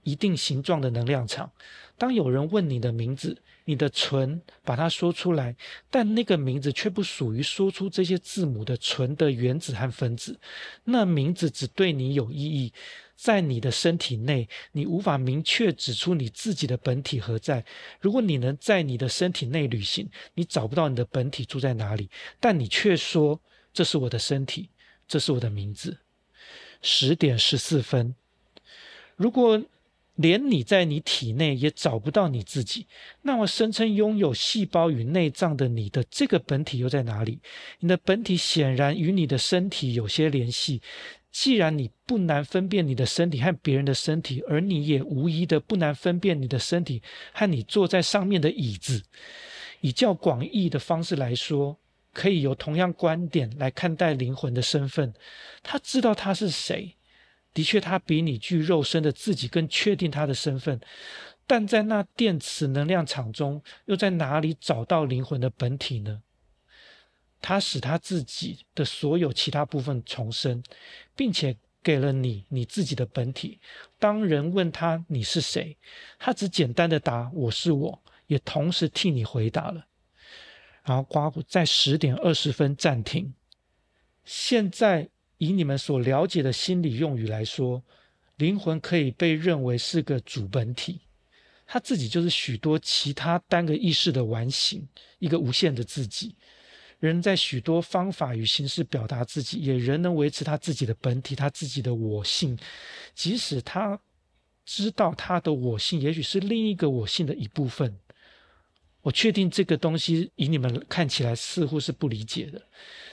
[0.04, 1.52] 一定形状的能量场。
[1.98, 5.56] 当有人问你的名字，你的唇把它说出来，
[5.92, 10.40] 但那个名字却不属于说出这些字母的唇的原子和分子。
[10.86, 12.72] 那名字只对你有意义，
[13.18, 17.66] 在你的身体内，你无法明确指出你自己的本体何在。
[18.00, 22.10] 如果你能在你的身体内旅行，你找不到你的本体住在哪里，
[22.40, 23.42] 但你却说
[23.74, 24.70] 这是我的身体，
[25.06, 25.98] 这是我的名字。
[26.82, 28.16] 十点十四分，
[29.18, 29.62] 如果。
[30.20, 32.86] 连你在你体内也找不到你自己，
[33.22, 37.40] 那么声称拥有细胞与内脏的你的这个本体又在哪里？
[37.80, 40.82] 你的本体显然与你的身体有些联系。
[41.32, 47.02] 既然你不难分辨你的身体和别人的身体，而你也无疑的不难分辨你的身体
[47.32, 49.02] 和你坐在上面的椅子，
[49.80, 51.78] 以较广义的方式来说，
[52.12, 55.14] 可以由同样观点来看待灵魂的身份。
[55.64, 56.96] 他知道他是谁。
[57.60, 60.80] 的确他比你具肉身的自己更确定他的身份，
[61.46, 66.22] 但在那电磁能量场中，又在哪里找到灵魂的本体呢？
[67.42, 70.64] 他使他自己的所有其他部分重生，
[71.18, 73.60] 并且给了你你自己的本体。
[73.98, 75.76] 当人问他你是谁，
[76.18, 79.86] 他只简单的答我是我，也同时替你回答了。
[80.86, 83.34] 然后刮胡在十点二十分暂停。
[84.24, 87.82] 现在以你们所了解的心理用语来说，
[88.36, 91.00] 灵魂可以被认为是个主本体，
[91.66, 94.86] 他自己就是许多其他单个意识的完形，
[95.18, 96.36] 一个无限的自己。
[97.00, 102.58] 人在许多方法与形式表达自己，也仍能维持他自己的本体，他自己的我性。
[103.16, 103.98] 即使他
[104.66, 107.98] 知道他的我性也许是另一个我性的一部分，
[109.02, 112.62] 我确定这个东西以你们看起来似乎是不理解的，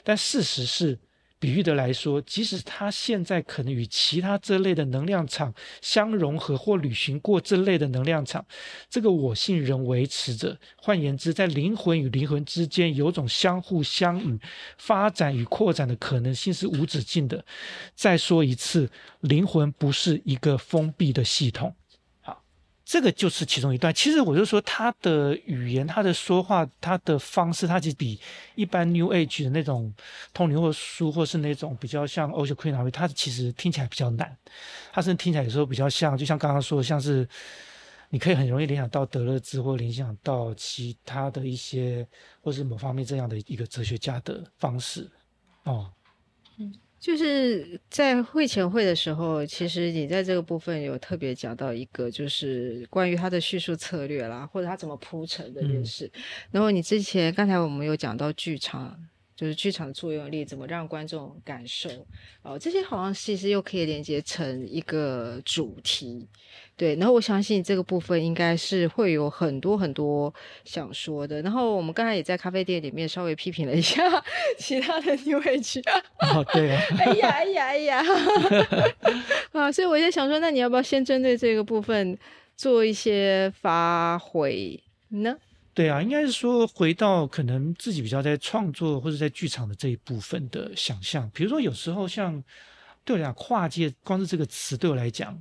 [0.03, 0.99] 但事实是。
[1.39, 8.45] 比喻的来说，即使他现在可能与其他这类的能量场相融合，或旅行过这类的能量场，
[8.89, 10.57] 这个我性仍维持着。
[10.75, 14.39] 换言之，在灵魂与灵魂之间，有种相互相与、
[14.77, 17.45] 发展与扩展的可能性是无止境的。
[17.93, 18.89] 再说一次，
[19.21, 21.75] 灵魂不是一个封闭的系统。
[22.89, 23.93] 这个就是其中一段。
[23.93, 28.17] 其实我就说，他的语言、他的说话、他的方式，他其实比
[28.55, 29.93] 一般 New Age 的那种
[30.33, 34.33] 通灵或书，或是那种比较像 Osho Queen 那，他其实听起来比较难。
[34.93, 37.27] 他甚至听起来有时候比较像，就像刚刚说，像是
[38.09, 42.07] 你可以很容易联想到德勒兹，或联想到其他的一些，
[42.41, 45.11] 或是某方面这样的一个哲学家的方式。
[45.63, 45.91] 哦，
[46.99, 56.11] 就是在会前会的时候，其实你在这个部分有特别讲到一个，就是关于他的叙述策略啦，或者他怎么铺陈的件事。
[56.51, 58.97] 然后你之前刚才我们有讲到剧场。
[59.37, 61.87] 就是剧场的作用力怎么让观众感受
[62.41, 66.27] 哦，这些好像其实又可以连接成一个主题，
[66.75, 66.95] 对。
[66.95, 70.33] 然后我相信这个部分应该是会有很多很多
[70.65, 71.39] 想说的。
[71.43, 74.01] 然后我们刚才也在咖啡店里面稍微批评了一下
[74.57, 75.79] 其他的女位剧
[76.33, 78.03] 哦，对啊，哎呀哎呀哎呀，
[79.53, 82.17] 啊，所以我在想说，那你要不要先针对这个部分
[82.55, 85.37] 做一些发挥呢？
[85.77, 91.29] 对啊，应该是说回到可能自己比较在创作或者在剧场的这一部分的想象。
[91.31, 92.43] 比如说有时候像
[93.05, 95.39] 对我来讲，跨界光是这个词对我来讲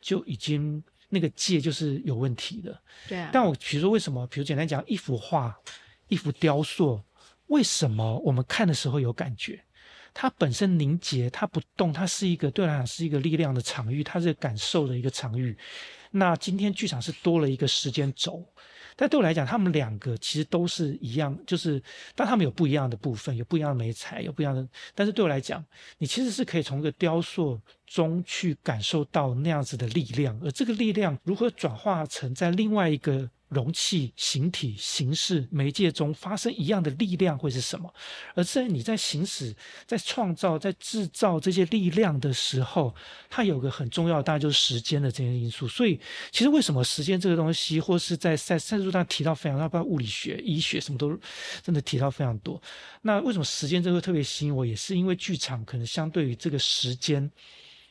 [0.00, 2.76] 就已经那个界就是有问题的。
[3.08, 3.30] 对啊。
[3.32, 4.26] 但我比如说为什么？
[4.26, 5.56] 比如简单讲，一幅画、
[6.08, 7.00] 一幅雕塑，
[7.46, 9.62] 为什么我们看的时候有感觉？
[10.12, 15.56] 它本身凝结，它不动，它是一个对我来讲是一个力量的场域，它是感受的一个场域。
[16.10, 18.44] 那今天剧场是多了一个时间轴。
[18.96, 21.80] 但对我来讲，他们两个其实都是一样，就是
[22.14, 24.66] 但他们有不一样的部分，有不一样的美彩，有不一样的。
[24.94, 25.64] 但是对我来讲，
[25.98, 33.30] 你其实是可以从一个雕塑中去感受到那样子的力量，而这个力量如何转化成在另外一个。
[33.48, 37.92] 容器、形体、形式、媒介中发生一样的力量会是什么？
[38.34, 39.54] 而在你在行使、
[39.86, 42.94] 在创造、在制造这些力量的时候，
[43.30, 45.68] 它有个很重要的，当然就是时间的这些因素。
[45.68, 46.00] 所以，
[46.32, 51.16] 其实为什么时间这个东西，或是在赛赛书上提到非常，要不要物理学、医学什么都
[51.62, 52.60] 真的提到非常多。
[53.02, 54.66] 那为什么时间这个特别吸引我？
[54.66, 57.30] 也是因为剧场可能相对于这个时间。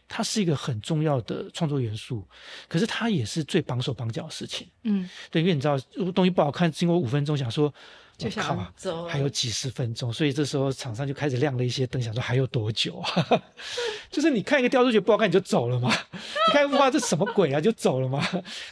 [0.07, 2.25] 它是一个很重要的创作元素，
[2.67, 4.67] 可是它也是最绑手绑脚的事情。
[4.83, 7.73] 嗯，对，因为你知道，如果东西不好看，经过五分钟，想说，
[8.17, 13.43] 就想走，还有几十分钟，所以这时候场上就开始亮了一些灯，想说还有多久啊？
[14.11, 15.91] 就是你看一个雕塑觉得不好看，你就走了嘛？
[16.13, 18.25] 你看哇，这什么鬼啊，就走了嘛？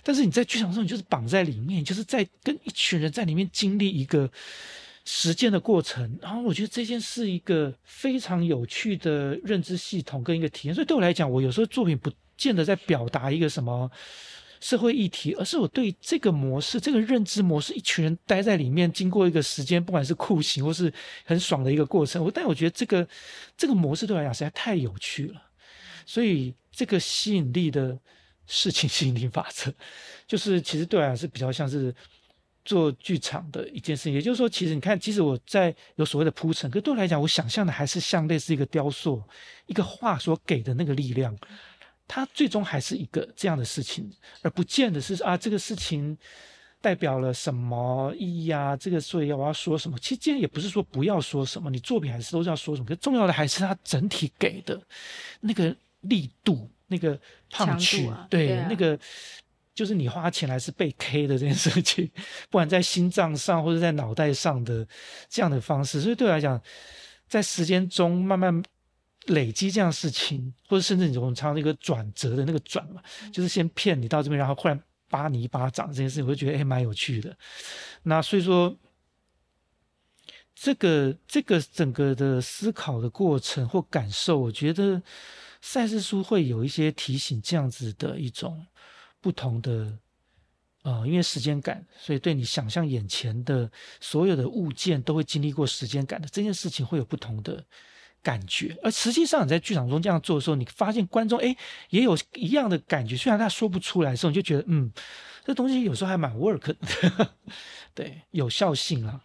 [0.04, 4.30] 但是你在剧场中，你就是绑在里面，就是在跟一群人在里面经历一个。
[5.06, 13.92] 实践的过程，然后我觉得这件是一个非常有趣的认知系统跟一个体验，所以对我来讲，我有时候作品不见得在表达一个什么
[14.62, 20.92] 社会议题，而是我对这个模式、这个认知模式，一群人待在里面，经过一个时间，不管是酷刑或是
[21.26, 23.06] 很爽的一个过程，我但我觉得这个
[23.58, 25.42] 这个模式对我来讲实在太有趣了，
[26.06, 28.00] 所以这个吸引力的
[28.48, 29.74] 事情 吸引力法则，
[30.26, 31.94] 就是其实对我来讲是比较像是。
[32.66, 39.22] 做剧场的一件事情，也就是说，其实你看，即使我在有所谓的铺陈，可对我来讲，我想象的还是像类似一个雕塑、
[39.66, 41.38] 一个画所给的那个力量，
[42.08, 44.10] 它最终还是一个这样的事情，
[44.42, 46.18] 而不见得是啊，这个事情
[46.80, 48.78] 代表了什么意义啊？
[48.78, 50.00] 这个所以我要说什么？
[50.00, 54.82] 其实今天也不是说不要说什么，你作品还是都是要说什么，可重要的还是它整体给的
[55.42, 58.98] 那个力度、那个胖曲，对那个。
[59.74, 62.10] 就是你花钱来是被 K 的这件事情，
[62.52, 64.88] 不管在心脏上或者在脑袋上的
[65.28, 66.62] 这样的方式，所以对我来讲，
[67.28, 68.64] 在时间中慢慢
[69.28, 73.02] 累积这样事情，或者甚至你从唱那个转折的那个转嘛，
[73.32, 77.36] 就是先骗你到这边，然后忽然扒你一巴掌这件事情，我就觉得哎蛮有趣的。
[78.04, 78.78] 那所以说，
[80.54, 85.02] 这个这个整个的思考的过程或感受，我觉得
[85.62, 88.66] 赛事书会有一些提醒这样子的一种
[89.24, 89.98] 不同的。
[90.86, 93.72] 呃，因为时间感，所以对你想象眼前的
[94.02, 97.64] 所有的物件都会经历过时间感的这件事情会有不同的
[98.22, 98.78] 感觉。
[98.84, 101.56] 而实际上你在剧场中这样做的时候，你发现观众哎
[101.90, 104.92] 也有一样的感觉，虽然他说不出来的时候，你就觉得嗯，
[105.46, 107.30] 这东西有时候还蛮 work 的，
[107.96, 109.24] 对，有效性啊，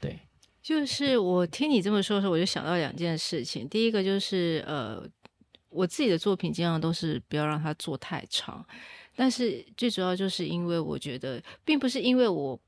[0.00, 0.20] 对。
[0.62, 3.68] 就是我听你这么说的时候，我就想到两件事情。
[3.68, 5.04] 第一个就是呃，
[5.68, 8.64] 我自己的作品尽量都是不要让它做太长。
[9.14, 12.58] 但是最主要就是因为我觉得，并不是因为我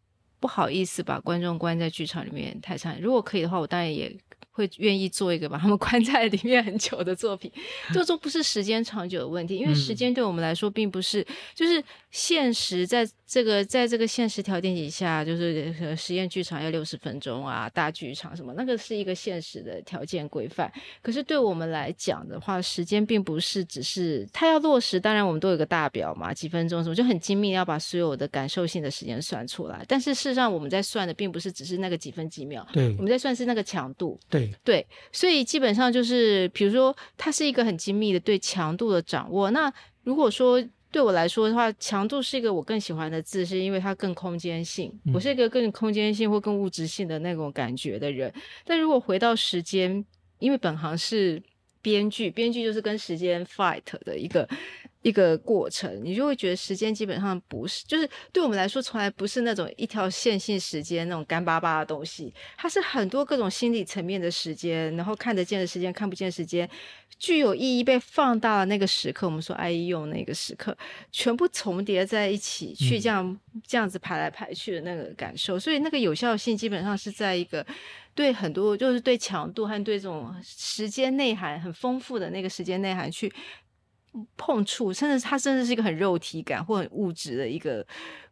[0.40, 3.00] 不好意思把观众关在剧场里面太惨。
[3.00, 4.14] 如果可以的话，我当然也。
[4.54, 7.50] 会愿意做一个把他们 关在里面很久的作品，
[7.92, 11.82] 这都不是时间长久的问题，因为时间对我们来说并不是，就是
[12.12, 20.72] 现实在这个在这个现实条件底下，就是实验剧场要六十分钟啊，大剧场什么，那个是一个现实的条件规范。
[21.02, 29.84] 可是对我们来讲的话，时间并不是只是它要落实，当然我们都有个大表嘛，几分钟什么就很精密，要把所有的感受性的时间算出来。
[29.88, 34.43] 但是事实上我们在算的并不是只是那个几分几秒，对，我们在算是那个强度，对。
[34.64, 39.50] 对，所以基本上就是，比如说，它是一个很精密的对强度的掌握。
[39.50, 39.72] 那
[40.02, 44.92] 如果说对我来说的话，强度是一个我更喜欢的字，是因为它更空间性。
[45.12, 48.32] 我是一个更空间性或更物质性的那种感觉的人。
[48.64, 50.04] 但如果回到时间，
[50.38, 51.42] 因为本行是
[51.84, 54.48] 编剧，编剧就是跟时间 fight 的一个。
[55.04, 66.66] 一个过程，你就会觉得时间基本上不是，就是对我们来说，从来不是那种一条线性时间那种干巴巴的东西，它是很多各种心理层面的时间，然后看得见的时间，看不见时间，
[67.18, 70.74] 具有意义被放大的那个时刻，我们说爱用那个时刻，
[71.12, 77.66] 全部重叠在一起，去这样这样子排来排去的那个感受，所以那个有效性基本上是在一个
[78.14, 83.32] 对很多就是对强度和对这种时间内涵很丰富的那个时间内涵去。
[84.36, 87.84] 碰触，甚至它甚至是一个很肉体感或很物质的一个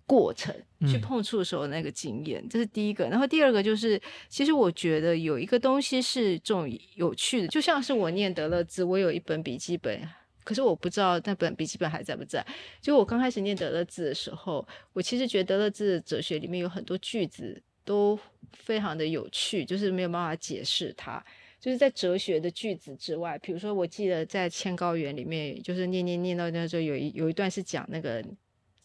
[0.06, 0.54] 过程，
[0.86, 3.04] 去碰触的时候那个经验，这是第一个。
[3.06, 10.08] 然后第二个就是，其实我觉得有一个东西是这种有趣的，就像是我念德勒兹，我有一本笔记本，
[10.44, 12.46] 可是我不知道那本笔记本还在不在。
[12.80, 18.18] 就我刚开始念德勒兹的时候，我其实觉得德勒兹的哲学里面有很多句子都
[18.52, 21.24] 非常的有趣，就是没有办法解释它。
[21.60, 28.20] 就是在哲学的句子之外，比如说，我记得在《千高原》里面，就是念念念到那时候，有一有一段是讲那个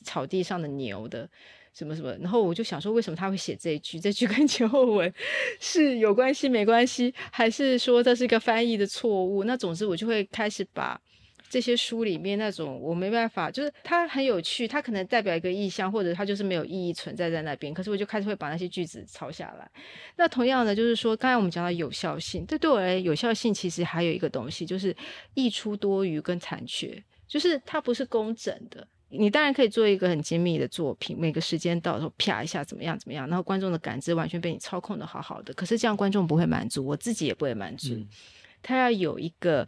[0.04, 1.28] 草地上的牛的
[1.74, 4.00] 什么什么，然后我就想说，为什么他会写这一句？
[4.00, 5.12] 这句跟前后文
[5.60, 9.43] 是有关系没关系，还是说这是一个翻译的错误？
[9.43, 11.02] 那总之，我就会开始把。
[11.50, 17.74] 这些书里面那种我没办法，就是它很有趣，它可能代表一个意象，或者它就是没有意义存在在那边。
[17.74, 19.70] 可是我就开始会把那些句子抄下来。
[20.18, 24.95] 那同样的就是说，刚才我们讲到有效性，这对我而言有效性其实还有一个东西，就是
[25.36, 28.86] 溢出多余跟残缺，就是它不是工整的。
[29.10, 35.54] 你当然可以做一个很精密的作品，每个时间到时候啪一下怎么样怎么样，然后观众的感知完全被你操控的好好的。
[35.54, 37.95] 可是这样观众不会满足，我自己也不会满足。
[38.62, 39.66] 他要有一个。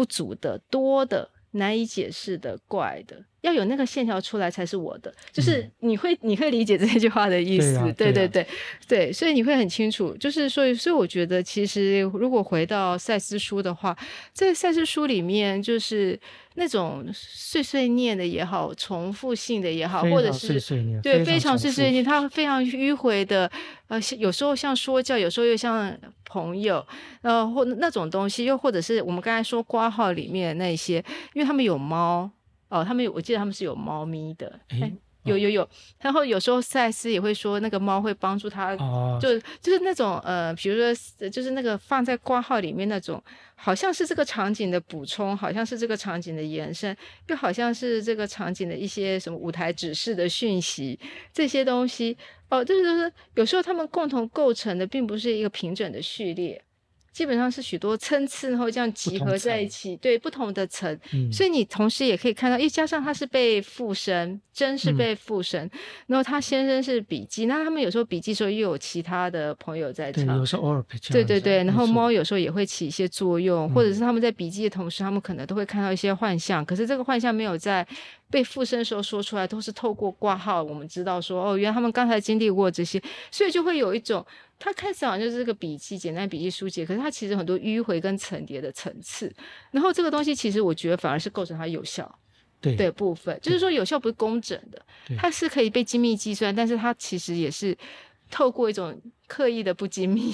[0.00, 5.12] 不足的、多的、难以解释的、怪的，要有那个线条出来才是我的。
[5.32, 8.46] 就是你会，你会理解这句话的意思，对对对
[8.86, 10.16] 对，所以你会很清楚。
[10.18, 13.96] 就是所以，所以我觉得，其实如果回到赛斯书的话，
[14.32, 16.18] 在赛斯书里面，就是。
[16.54, 23.50] 那种碎碎念的也好，重复性的也好，或者是碎碎念对非常碎碎念，他非常迂回的，
[23.86, 26.84] 呃，有时候像说教，有时候又像朋友，
[27.22, 30.96] 呃，或那种东西，又或者是我们刚才说挂号里面那些，
[31.34, 32.28] 因为他们有猫
[32.70, 34.58] 哦，他们有，我记得他们是有猫咪的。
[35.24, 35.68] 有有有，
[36.00, 38.74] 然后有时候赛斯也会说，那个猫会帮助他，
[39.20, 43.22] 就就是那种呃，比如说就是那个放在挂号里面那种，
[43.54, 46.96] 好像是这个场景的补充，好像是这个场景的延伸，
[47.28, 50.98] 又好像是这个场景的一些什么舞台指示的讯息，
[51.34, 52.16] 这些东西
[52.48, 56.64] 哦，就是是有时候他们共同构成的并不是一个平整的序列。
[57.12, 60.98] 基本上是许多参差，然后这样集合在一起，对不同的层，
[61.32, 65.68] 所以你同时也可以看到，因为加上他是被附身，真是被附身，
[66.06, 77.86] 然后他先生是笔记，那他们有时候笔记时候又有其他的朋友在场，有时候偶尔对对对，然后猫有时候也会起一些作用，或者是他们在笔记的同时，他们可能都会看到一些幻象，可是这个幻象没有在
[78.30, 83.02] 被附身的时候说出来，都是透过挂号，我们知道说哦，原来他们刚才经历过这些，
[83.32, 84.24] 所以就会有一种。
[84.62, 89.34] 它看似好像就是个笔记，简单笔记书籍，可是它其实很多迂回跟层叠的层次。
[89.70, 92.18] 然后这个东西其实我觉得反而是构成它有效
[92.60, 94.84] 对的部分，就是说有效不是工整的，
[95.16, 97.74] 它是可以被精密计算，但是它其实也是
[98.30, 100.30] 透过一种刻意的不精密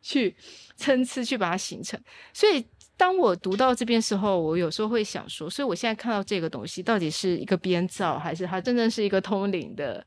[0.00, 0.34] 去
[0.74, 2.00] 参差去把它形成。
[2.32, 2.64] 所以
[2.96, 10.02] 当我读到这边时候，我有时候会想说，所以我现在看到这个东西到底是一个编造，还是它真正是一个通灵的？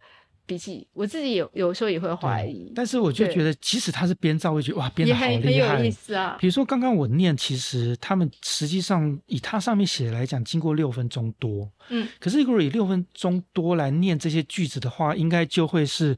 [0.45, 6.37] 笔记，我自己有有时候也会怀疑，但是我就觉得，即使他是编造，我觉得哇，编的好厉害，有意思啊。
[6.39, 16.17] 比如说刚刚我念，其实他们实际上以他上面写来讲，经过六分钟多，嗯，可是如果以六分钟多来念这些句子的话，应该就会是，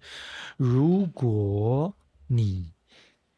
[0.57, 1.93] 如果
[2.27, 2.72] 你。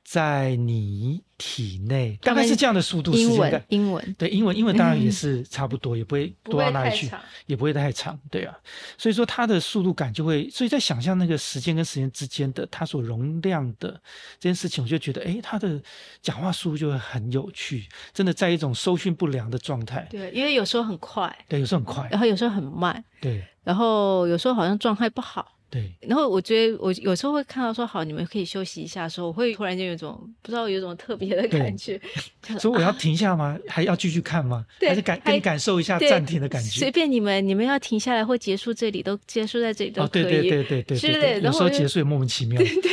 [0.06, 4.16] 在你体内大概是这样的速度，英文英文。
[4.20, 7.10] 对英文英文当然也是差不多，也不会多到哪里去，
[7.48, 8.56] 也不会太长，对啊，
[9.00, 14.00] 所以说它的速度感就会，所以在想象那个时间跟时间之间的它所容量的
[14.40, 15.82] 这件事情，我就觉得哎，他的
[16.22, 20.08] 讲话速度就会很有趣，真的在一种收讯不良的状态。
[20.12, 25.55] 对，因为有时候很快，对，有时候很快，然后有时候很慢，对，然后有时候好像状态不好。
[25.70, 32.00] 对，然后我觉得我有时候会看到说好，你们可以休息一下的时候，我会突然间有种不知道有种特别的感觉。
[32.58, 33.58] 所以我要停下吗？
[33.68, 34.66] 还要继续看吗？
[34.80, 36.80] 还是感跟你感受一下暂停的感觉？
[36.80, 40.24] 随便你们，你们要停下来或结束这里都结束在这里都可以。
[40.24, 41.40] 对对对对对，是的。
[41.40, 42.58] 有时候结束也莫名其妙。
[42.62, 42.92] 对对对，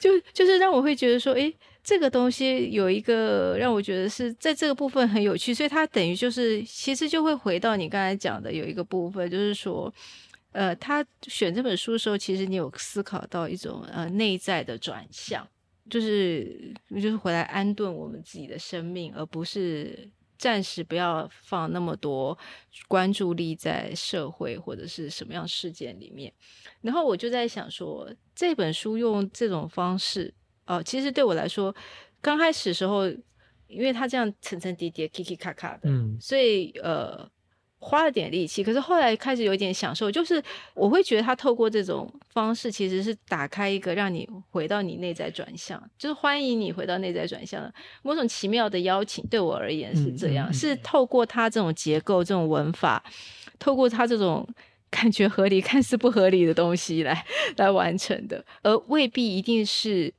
[0.00, 1.52] 就就是让我会觉得说，哎，
[1.84, 9.92] 这个东西有一个让我觉得是在这个部分很有趣，所以它等于就是其实就会回到你刚才讲的有一个部分，就是说。
[10.52, 15.46] 呃，他选这本书的时候，其实你有思考到一种呃内在的转向，
[15.88, 22.36] 就是就是回来安顿我们自己的生命，而不是暂时不要放那么多
[22.86, 26.30] 关注力在社会或者是什么样事件里面。
[26.82, 30.34] 然后我就在想说，这本书用这种方式，
[30.66, 31.74] 哦，其实对我来说，
[32.20, 33.08] 刚开始时候，
[33.68, 37.26] 因为他这样层层叠叠、k 咔咔的，嗯，所以呃。
[37.84, 40.40] 花了点力气，可是后来开始有点享受，就是
[40.72, 49.26] 我会觉得他透过这种方式，其实是打开一个让你回到你内在转向，就是欢迎你回到内在转向的某种奇妙的邀请。
[49.28, 53.02] 对我而言是这样，是透过他这种结构、这种文法，
[53.58, 54.48] 透过他这种
[54.88, 57.26] 感觉合理、 看似不合理的东西来
[57.56, 60.14] 来完成的，而未必一定是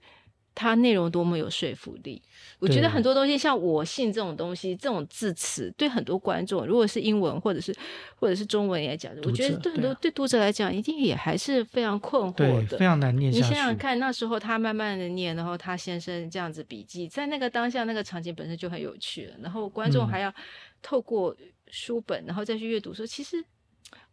[0.56, 2.22] 它内容多么有说服力。
[2.60, 7.76] 我觉得很多东西，像我信这种东西，这种字词，对很多观众，如果是英文或者是
[8.16, 13.32] 或者是中文来讲，我觉得对很多对读者来讲，一定也还是非常困惑的，非常难念。
[13.32, 19.36] 你想想看，那时候他慢慢的念，然后他先生这样子笔记，在那个当下，那个场景本身就很有趣了。
[19.41, 20.34] 然后观众还要
[20.82, 21.36] 透过
[21.70, 23.43] 书本，然后再去阅读，说其实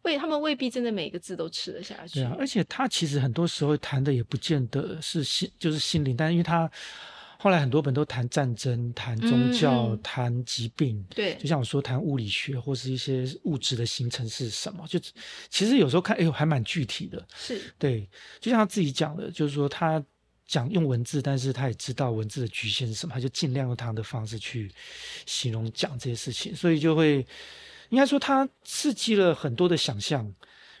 [0.03, 2.19] 未他们未必真的每个字都吃得下去。
[2.19, 6.69] 对啊，而且他其实很多时候谈的也不见得是心，就是心灵，但是因为他。
[7.43, 14.99] 后来很多本都谈战争、谈宗教、谈疾病，对，就像我说谈物理学或是一些物质的形成是什么，就
[15.49, 17.27] 其实有时候看，哎呦，还蛮具体的。
[17.35, 18.07] 是对，
[18.39, 20.05] 就像他自己讲的，就是说他
[20.45, 24.71] 讲用文字，但是他也知道文字的局限是什么，他就尽量用他的方式去
[25.25, 27.25] 形容讲这些事情，所以就会
[27.91, 30.33] 应该说它刺激了很多的想象。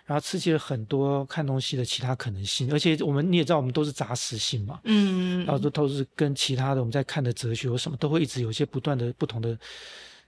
[0.03, 9.57] 然后刺激了很多看东西的其他可能性，而且我们你也知道，我们都是杂食性嘛，嗯，然后都都是跟其他的我们在看的哲学或什么，都会一直有一些不断的不同的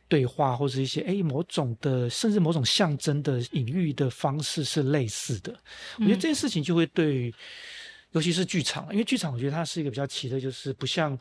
[0.08, 5.54] 对话，或者一些哎某种的，甚至某种象征的隐喻的方式是类似的。
[5.98, 7.34] 我觉得这件事情就会对，
[8.12, 11.18] 尤其是剧场，因为剧场我觉得它是一个比较奇的，就是不像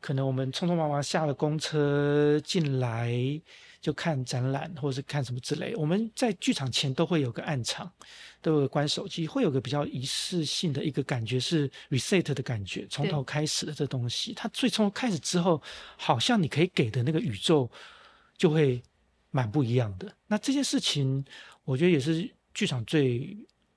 [0.00, 3.12] 可能我们匆匆忙忙下了公车进来。
[3.80, 7.90] 就看展览或者是看什么之类，我们在剧场前都会有个暗场，
[8.42, 14.34] 都有关手机，会有个比较仪式性的一个感觉，是 reset 的感觉，从头开始的这东西。
[14.34, 15.62] 它最从开始之后，
[15.96, 17.70] 好像你可以给的那个宇宙
[18.36, 18.82] 就会
[19.30, 20.14] 蛮不一样的。
[20.26, 21.24] 那这件事情，
[21.64, 23.34] 我觉得也是剧场最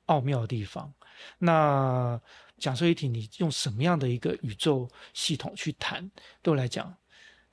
[0.08, 0.94] 奥妙的地方。
[1.38, 2.20] 那
[2.58, 6.94] 讲说一题，你用什么样的一个宇宙系统去谈，对我来讲，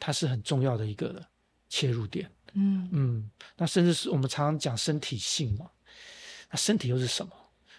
[0.01, 1.24] 它是很重要的一个
[1.68, 2.28] 切入点。
[2.55, 5.70] 嗯嗯，那甚至是我们常常讲身体性嘛，
[6.51, 7.32] 那身体又是什么？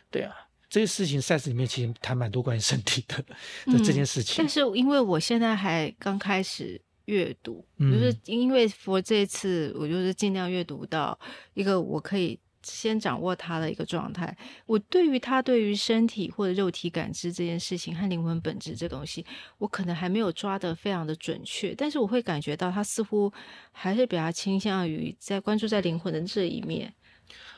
[0.10, 0.34] 对啊，
[0.70, 3.18] 这些事情赛事里面其实谈蛮多关于身体的
[3.72, 4.36] 的这件事情。
[4.38, 11.18] 但是因为我现在还刚开始阅读，就是因为佛这次我就是尽量阅读到
[11.54, 12.40] 一个我可以。
[12.64, 14.36] 先掌握他的一个状态。
[14.66, 19.26] 我对于他对于身体或者肉体感知这件事情和灵魂本质这东西，
[19.58, 21.74] 我可能还没有抓得非常的准确。
[21.76, 23.32] 但是我会感觉到他似乎
[23.72, 26.94] 还是比较倾向于在关注在灵魂的这一面，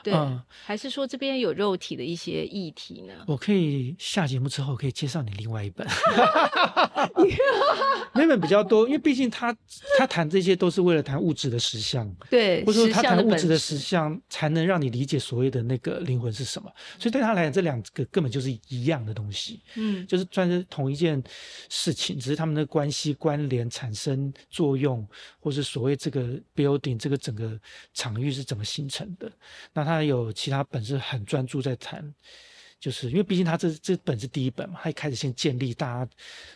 [0.03, 0.13] 对，
[0.65, 3.13] 还是说这边有肉体的一些议题呢？
[3.27, 5.87] 我可以下节目之后可以介绍你另外一本，
[8.13, 9.55] 那本比较多，因为毕竟他
[9.97, 16.69] 他谈这些都是为了谈物质的实相，对，或者说他谈物质的实相才能让你理解所谓的那个灵魂是什么。
[16.99, 21.23] 所以对他来讲，这两个根本就是一样的东西，嗯，就是算是同一件
[21.69, 25.07] 事情，只是他们的关系关联产生作用，
[25.39, 27.57] 或是所谓这个 building 这个整个
[27.93, 29.31] 场域是怎么形成的，
[29.73, 30.03] 那他。
[30.03, 32.13] 有其他本是很专注在谈，
[32.77, 36.11] 就是因为毕竟他这这本是第一本嘛，他一开始先建立大家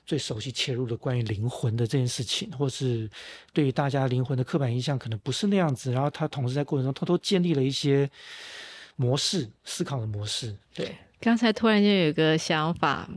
[0.06, 3.10] 最熟悉切入的关于灵魂的这件事情，或是
[3.54, 8.10] 对于大家灵魂的刻板印象可能不是那样子，然后他同时在过程中偷偷建立了一些
[8.98, 10.54] 模式思考的模式。
[10.74, 13.10] 对，刚才突然间有一个想法，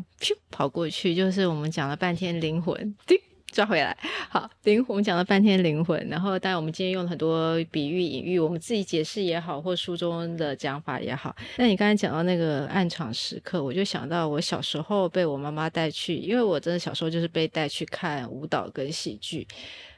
[0.49, 3.19] 跑过去，就是我们讲了半天灵魂，叮。
[3.51, 3.97] 抓回来，
[4.29, 11.35] 好灵，我们讲了半天灵魂，然后当然我们今天用了很多比喻隐喻，我们自己解释也好，或书中的讲法也好。
[11.57, 19.45] 那你刚才讲到那个暗场时刻，我就想到我小时候被我妈妈带去，因为我真的小时候就是被带去看舞蹈跟喜剧，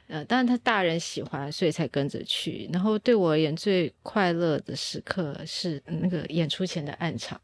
[0.07, 2.67] 呃，当然他大人喜欢，所以才跟着去。
[2.73, 7.39] 然后对我而言，最快乐的时刻是那个演出前的暗场，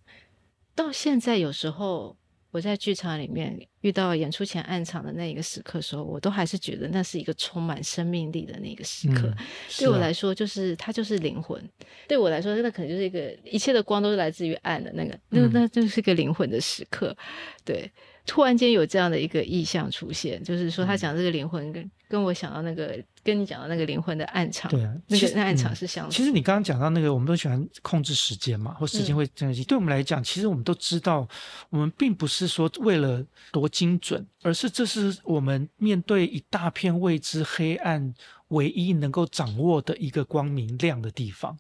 [0.73, 2.15] 到现在有时候。
[2.51, 9.31] 我在剧场里面遇到演出前暗场的那一个时刻时候，我都还是觉得那是一个充满生命力的那个时刻。
[9.77, 11.61] 对我来说，就是它就是灵魂。
[12.07, 17.15] 对我来说，那可能就是一个一切的光都是来自于暗的那个，那那就是一个灵魂的时刻。
[17.63, 17.91] 对，
[18.25, 21.91] 突然间有这样的一个意象出现，就是说他讲这个灵魂跟。
[22.09, 26.09] 跟我想到那个，跟你讲的那个灵魂的暗场，对啊，那个那暗场是相。
[26.09, 31.25] 其实你刚刚讲到那个，我们都喜欢控制时间嘛，或时间会珍惜对我们来讲，其实我们都知道，
[31.69, 38.13] 我们并不是说为了多精准，而是这是我们面对一大片未知黑暗。
[38.49, 41.55] 唯一能够掌握的一个光明亮的地方，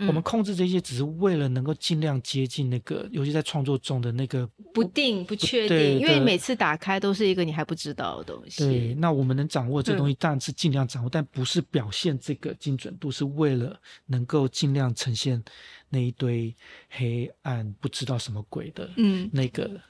[0.00, 8.62] 我们控制这些只是为了能够尽量接近那个，尤其在创作中的那个不定、不确定，因为每次打开都是一个你还不知道的东西。
[8.62, 15.42] 对，那我们能掌握这东西，当然是尽量掌握，但不是表现这个精准度，是为了能够尽量呈现
[15.88, 16.54] 那一堆
[16.90, 19.80] 黑暗、不知道什么鬼的，嗯，那个。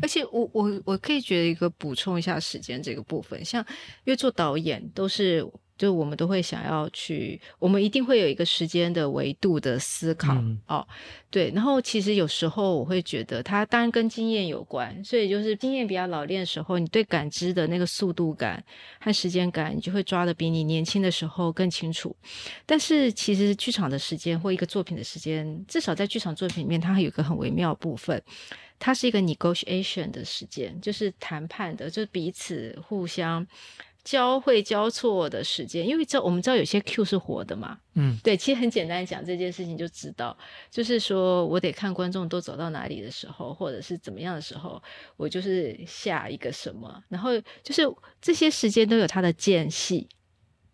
[0.00, 3.64] 而且我我我可以觉得一个补充一下时间这个部分，像
[4.04, 5.44] 因为做导演都是。
[5.76, 10.32] 就我们都会想要去，我们一定会有一个时间的维度的思考
[10.68, 10.86] 哦，
[11.30, 11.50] 对。
[11.52, 18.62] 然后其实有时候我会觉得，它当然跟经验有关，所以就是经验比较老练的时候，你对感知的那个速度感
[19.00, 22.14] 和时间感，你就会抓的比你年轻的时候更清楚。
[22.64, 28.22] 但是其实剧场的时间或一个作品的时间，至少在剧场作品里面，它还有一个很微妙的部分，
[28.78, 33.44] 它是一个 negotiation 的时间，就是谈判的，就是彼此互相。
[34.04, 40.36] 交汇交错的时间，因为知道我们知道有些 Q 是活的嘛，嗯，对，其实很简单讲这件事情就知道，
[40.70, 44.82] 就是说我得看观众都走到哪里的时候，或者是怎么样的时候，
[45.16, 47.30] 我就是下一个什么，然后
[47.62, 47.82] 就是
[48.20, 50.06] 这些时间都有它的间隙。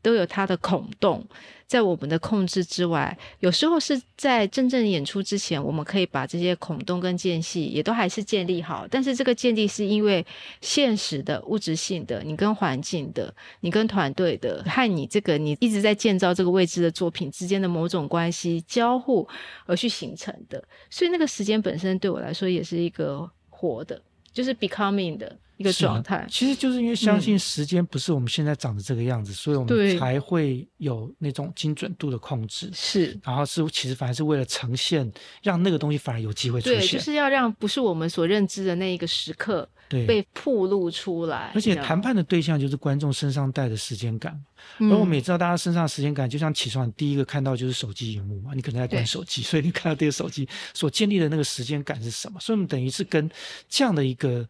[0.02, 1.24] 都有它的孔洞，
[1.66, 3.16] 在我们的控制之外。
[3.40, 8.86] 有时候是在真正演出之前，我们可以把这些孔洞跟间隙也都还是建立好。
[8.90, 10.24] 但是这个建立是因为
[10.60, 19.28] 现实的物质性的，你跟环境的，你跟团队的，和你这个你一直在建造这个未知的作品之间的某种关系交互
[19.66, 20.62] 而去形成的。
[20.88, 24.00] 所以那个时间本身对我来说也是一个活的，
[24.32, 25.36] 就是 becoming 的。
[25.60, 32.70] 一个状态，其实就是因为相信时间不是我们现在长的这个样子，所以我们才会有那种精准度的控制。
[32.72, 36.78] 是，然后是其实反而是为了呈现，让那个东西反而有机会出现。
[36.78, 41.52] 对，就是要让不是我们所认知的那一个时刻被曝露出来。
[41.54, 44.42] 而且谈判的对象就是观众身上带的时间感，
[44.78, 52.40] 而我们也知道大家身上时间感，就像起床第一个看到就是手机荧幕嘛，你可能在关手机，所以你看到这个手机所建立的那个时间感是什么？
[52.40, 53.30] 所以我们等于是跟
[53.68, 54.48] 这样的一个。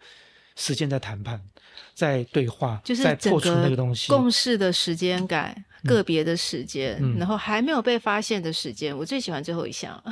[0.56, 1.40] 时间在谈判，
[1.94, 4.08] 在对话，就是在破除那个东西。
[4.08, 10.02] 共识的时间感，个别的时间，然后还没有被发现的时间，我最喜欢最后一项，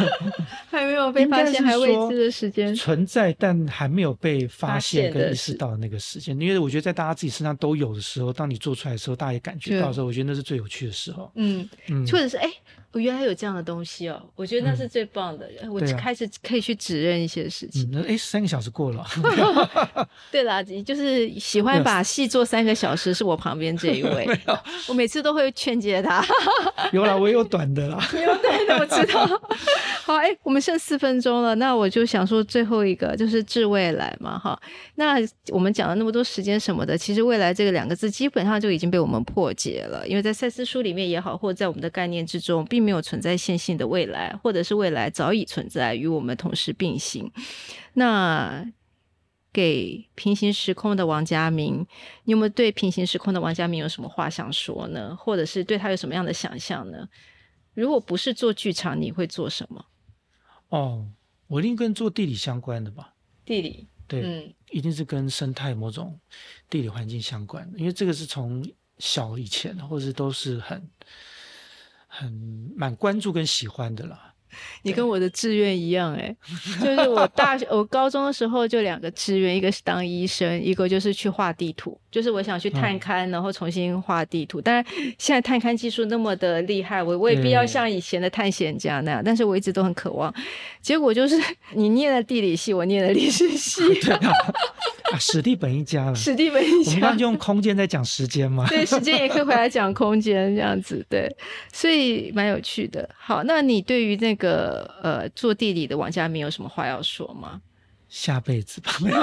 [0.70, 6.38] 还没有被发现还未知的时间存在，但还没有被发现跟意识到的那个时间。
[6.38, 11.30] 因为我觉得在大家自己身上都有的时候，当你做出来的时候，大家也感觉到的时候，我觉得那是最有趣的时候。
[11.36, 12.50] 嗯嗯，或者是哎。
[12.96, 15.46] 我原来有这样的东西哦，我觉得那是最棒的。
[15.70, 17.86] 我开始可以去指认一些事情。
[18.08, 19.04] 哎，三个小时过了。
[20.32, 24.26] 对啦，就是喜欢把戏做三个小时，是我旁边这一位。
[24.88, 26.24] 我每次都会劝诫他。
[26.90, 28.02] 有啦，我有短的啦。
[28.14, 29.26] 有短的，我知道。
[30.04, 34.58] 好，哎，我们剩四分钟了，那我就想说最后一个就是致未来嘛，哈。
[34.94, 35.16] 那
[35.50, 47.30] 我们讲了那么多时间什么的，其实未来这个两个字基本上就已经被我们破解了，因为在赛斯书里面也好，或者在我们的概念之中，并没有存在线性的未来，或者是未来早已存在与我们同时并行。
[47.94, 48.64] 那
[49.52, 51.86] 给平行时空的王家明，
[52.24, 55.16] 你有没有对平行时空的王家明有什么话想说呢？
[55.16, 57.08] 或者是对他有什么样的想象呢？
[57.74, 59.84] 如果不是做剧场，你会做什么？
[60.68, 61.06] 哦，
[61.48, 63.14] 我一定跟做地理相关的吧。
[63.44, 66.18] 地理，对，嗯，一定是跟生态某种
[66.68, 68.62] 地理环境相关的，因为这个是从
[68.98, 70.86] 小以前或者都是很
[72.18, 72.32] 很
[72.74, 74.35] 蛮关注跟喜欢的了。
[74.82, 76.34] 你跟我的志愿一样哎，
[76.80, 84.60] 就是我大学、 我高中的时候就两个志愿，一个是当医生，一个就是去画地图，就是我想去探勘，然后重新画地图。
[84.60, 84.84] 当然，
[85.18, 90.32] 现在探勘技术那么的厉害，我未必要像以前的探险家那样，但是我一直都很渴望。
[90.80, 91.36] 结果就是
[91.74, 93.82] 你念了地理系，我念了历史系。
[95.12, 96.14] 啊，史蒂本一家了。
[96.14, 96.90] 史蒂本一家。
[96.90, 98.66] 我们刚刚用空间在讲时间嘛？
[98.68, 101.04] 对，时间也可以回来讲空间这样子。
[101.08, 101.28] 对，
[101.72, 103.08] 所以蛮有趣的。
[103.16, 104.45] 好，那你对于那个
[105.02, 107.60] 呃做地理的王家明有什么话要说吗？
[108.08, 109.18] 下辈子吧，没有，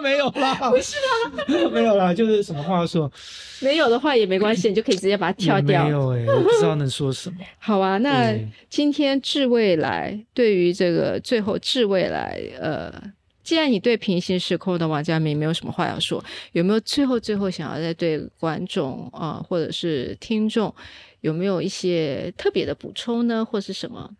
[0.00, 3.10] 没有啦，不是啦， 没有啦，就是什么话要说？
[3.60, 5.84] 没有的话也没关系，你就可以直接把它跳掉。
[5.84, 7.38] 没有哎，我不知道能说什么。
[7.58, 8.32] 好啊，那
[8.70, 12.92] 今天致未来对于这个最后致未来呃。
[13.42, 20.74] 既然你对平行时空的王家明没有什么话要说，有没有最后最后想要再对观众啊，或者是听众，
[21.20, 24.16] 有没有一些特别的补充呢，或是什么？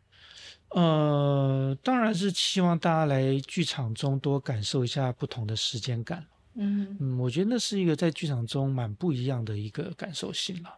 [0.71, 6.25] 呃，当然是希望大家来剧场中多感受一下不同的时间感。
[6.55, 10.71] 嗯嗯，我觉得那是一个在剧场中蛮不一样的一个感受性了。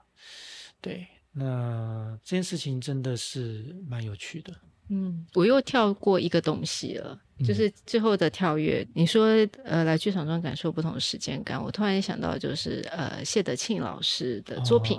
[0.81, 4.53] 对，那这件事情真的是蛮有趣的。
[4.91, 7.19] 嗯，我又跳过一个东西了。
[7.47, 9.29] 就是最后的跳跃，你说
[9.63, 14.99] 呃来剧场中感受不同的时间感，我突然想到就是呃谢德庆老师的作品，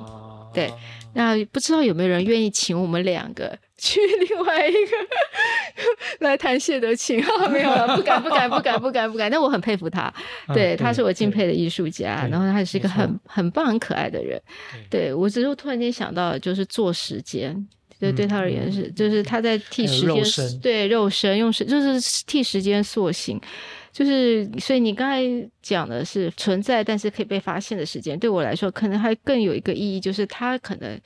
[0.53, 0.71] 对，
[1.13, 4.79] 那不知道有没有人愿意请我们两个去另外一个
[6.25, 7.23] 来谈谢德庆？
[7.51, 9.29] 没有了，不敢不敢不敢不敢不敢。
[9.31, 10.13] 但我很佩服他，
[10.53, 14.41] 对，他是我敬佩的艺术家，然后他也是一个很很棒很可爱的人，
[14.89, 17.67] 对我只是突然间想到就是做时间。
[17.99, 23.37] 对，对他而言是，就是他在替时间，对肉身用时，就是替时间塑形，
[23.91, 30.99] 就是所以你刚才讲的是存在，但是可以被发现的时间，对我来说可能还更有一个意义，就是它可能。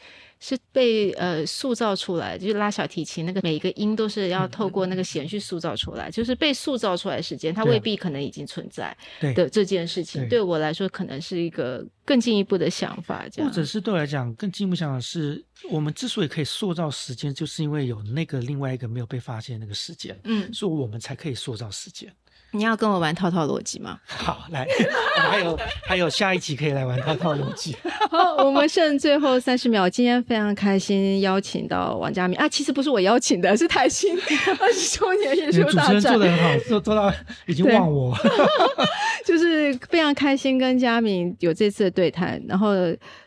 [0.46, 8.94] 是被呃塑造出来，就是拉小提琴那个每一个音都是要透过那个弦去塑造出来，就是被塑造出来的时间，它未必可能已经存在
[9.34, 22.14] 的这件事情，对我来说可能是一个更进一步的想法，这样，或者是对我来讲更进一步想法是，我们之所以可以塑造时间，就是因为有那个另外一个没有被发现那个时间，嗯，所以我们才可以塑造时间。
[22.56, 24.00] 你要跟我玩套套逻辑吗？
[24.06, 24.68] 好，来，
[25.30, 27.76] 还有还有下一集可以来玩套套逻辑。
[28.12, 34.16] 好，我们剩最后三十秒，今天非常开心邀请到王佳明啊，其实不是我邀请的，是台新
[34.60, 35.88] 二十周年演出大展。
[35.88, 37.12] 主持人做的很好，做做到
[37.48, 38.16] 已经忘我。
[39.26, 42.74] 就是非常开心跟佳明有这次的对谈，然后。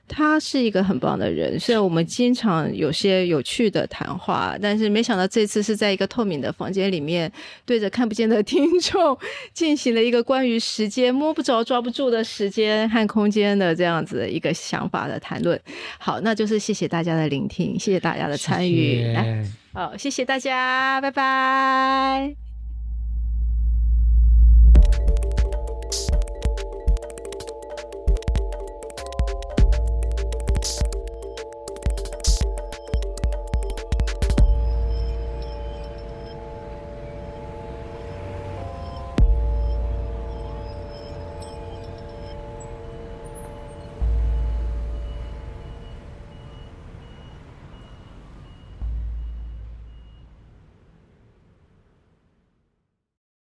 [0.09, 7.30] 他是一个很棒的人，虽然我们经常有些有趣的谈话，但是没想到这次是在一个透明的房间里面，
[7.64, 9.18] 对着看不见的听众，
[9.52, 15.61] 进行了一个关于时间摸不着、抓不住的时间和空间的这样子一个想法的谈论。
[15.98, 22.36] 好，那就是谢谢大家的聆听，谢谢大家的参与，来，好，谢谢大家，拜拜。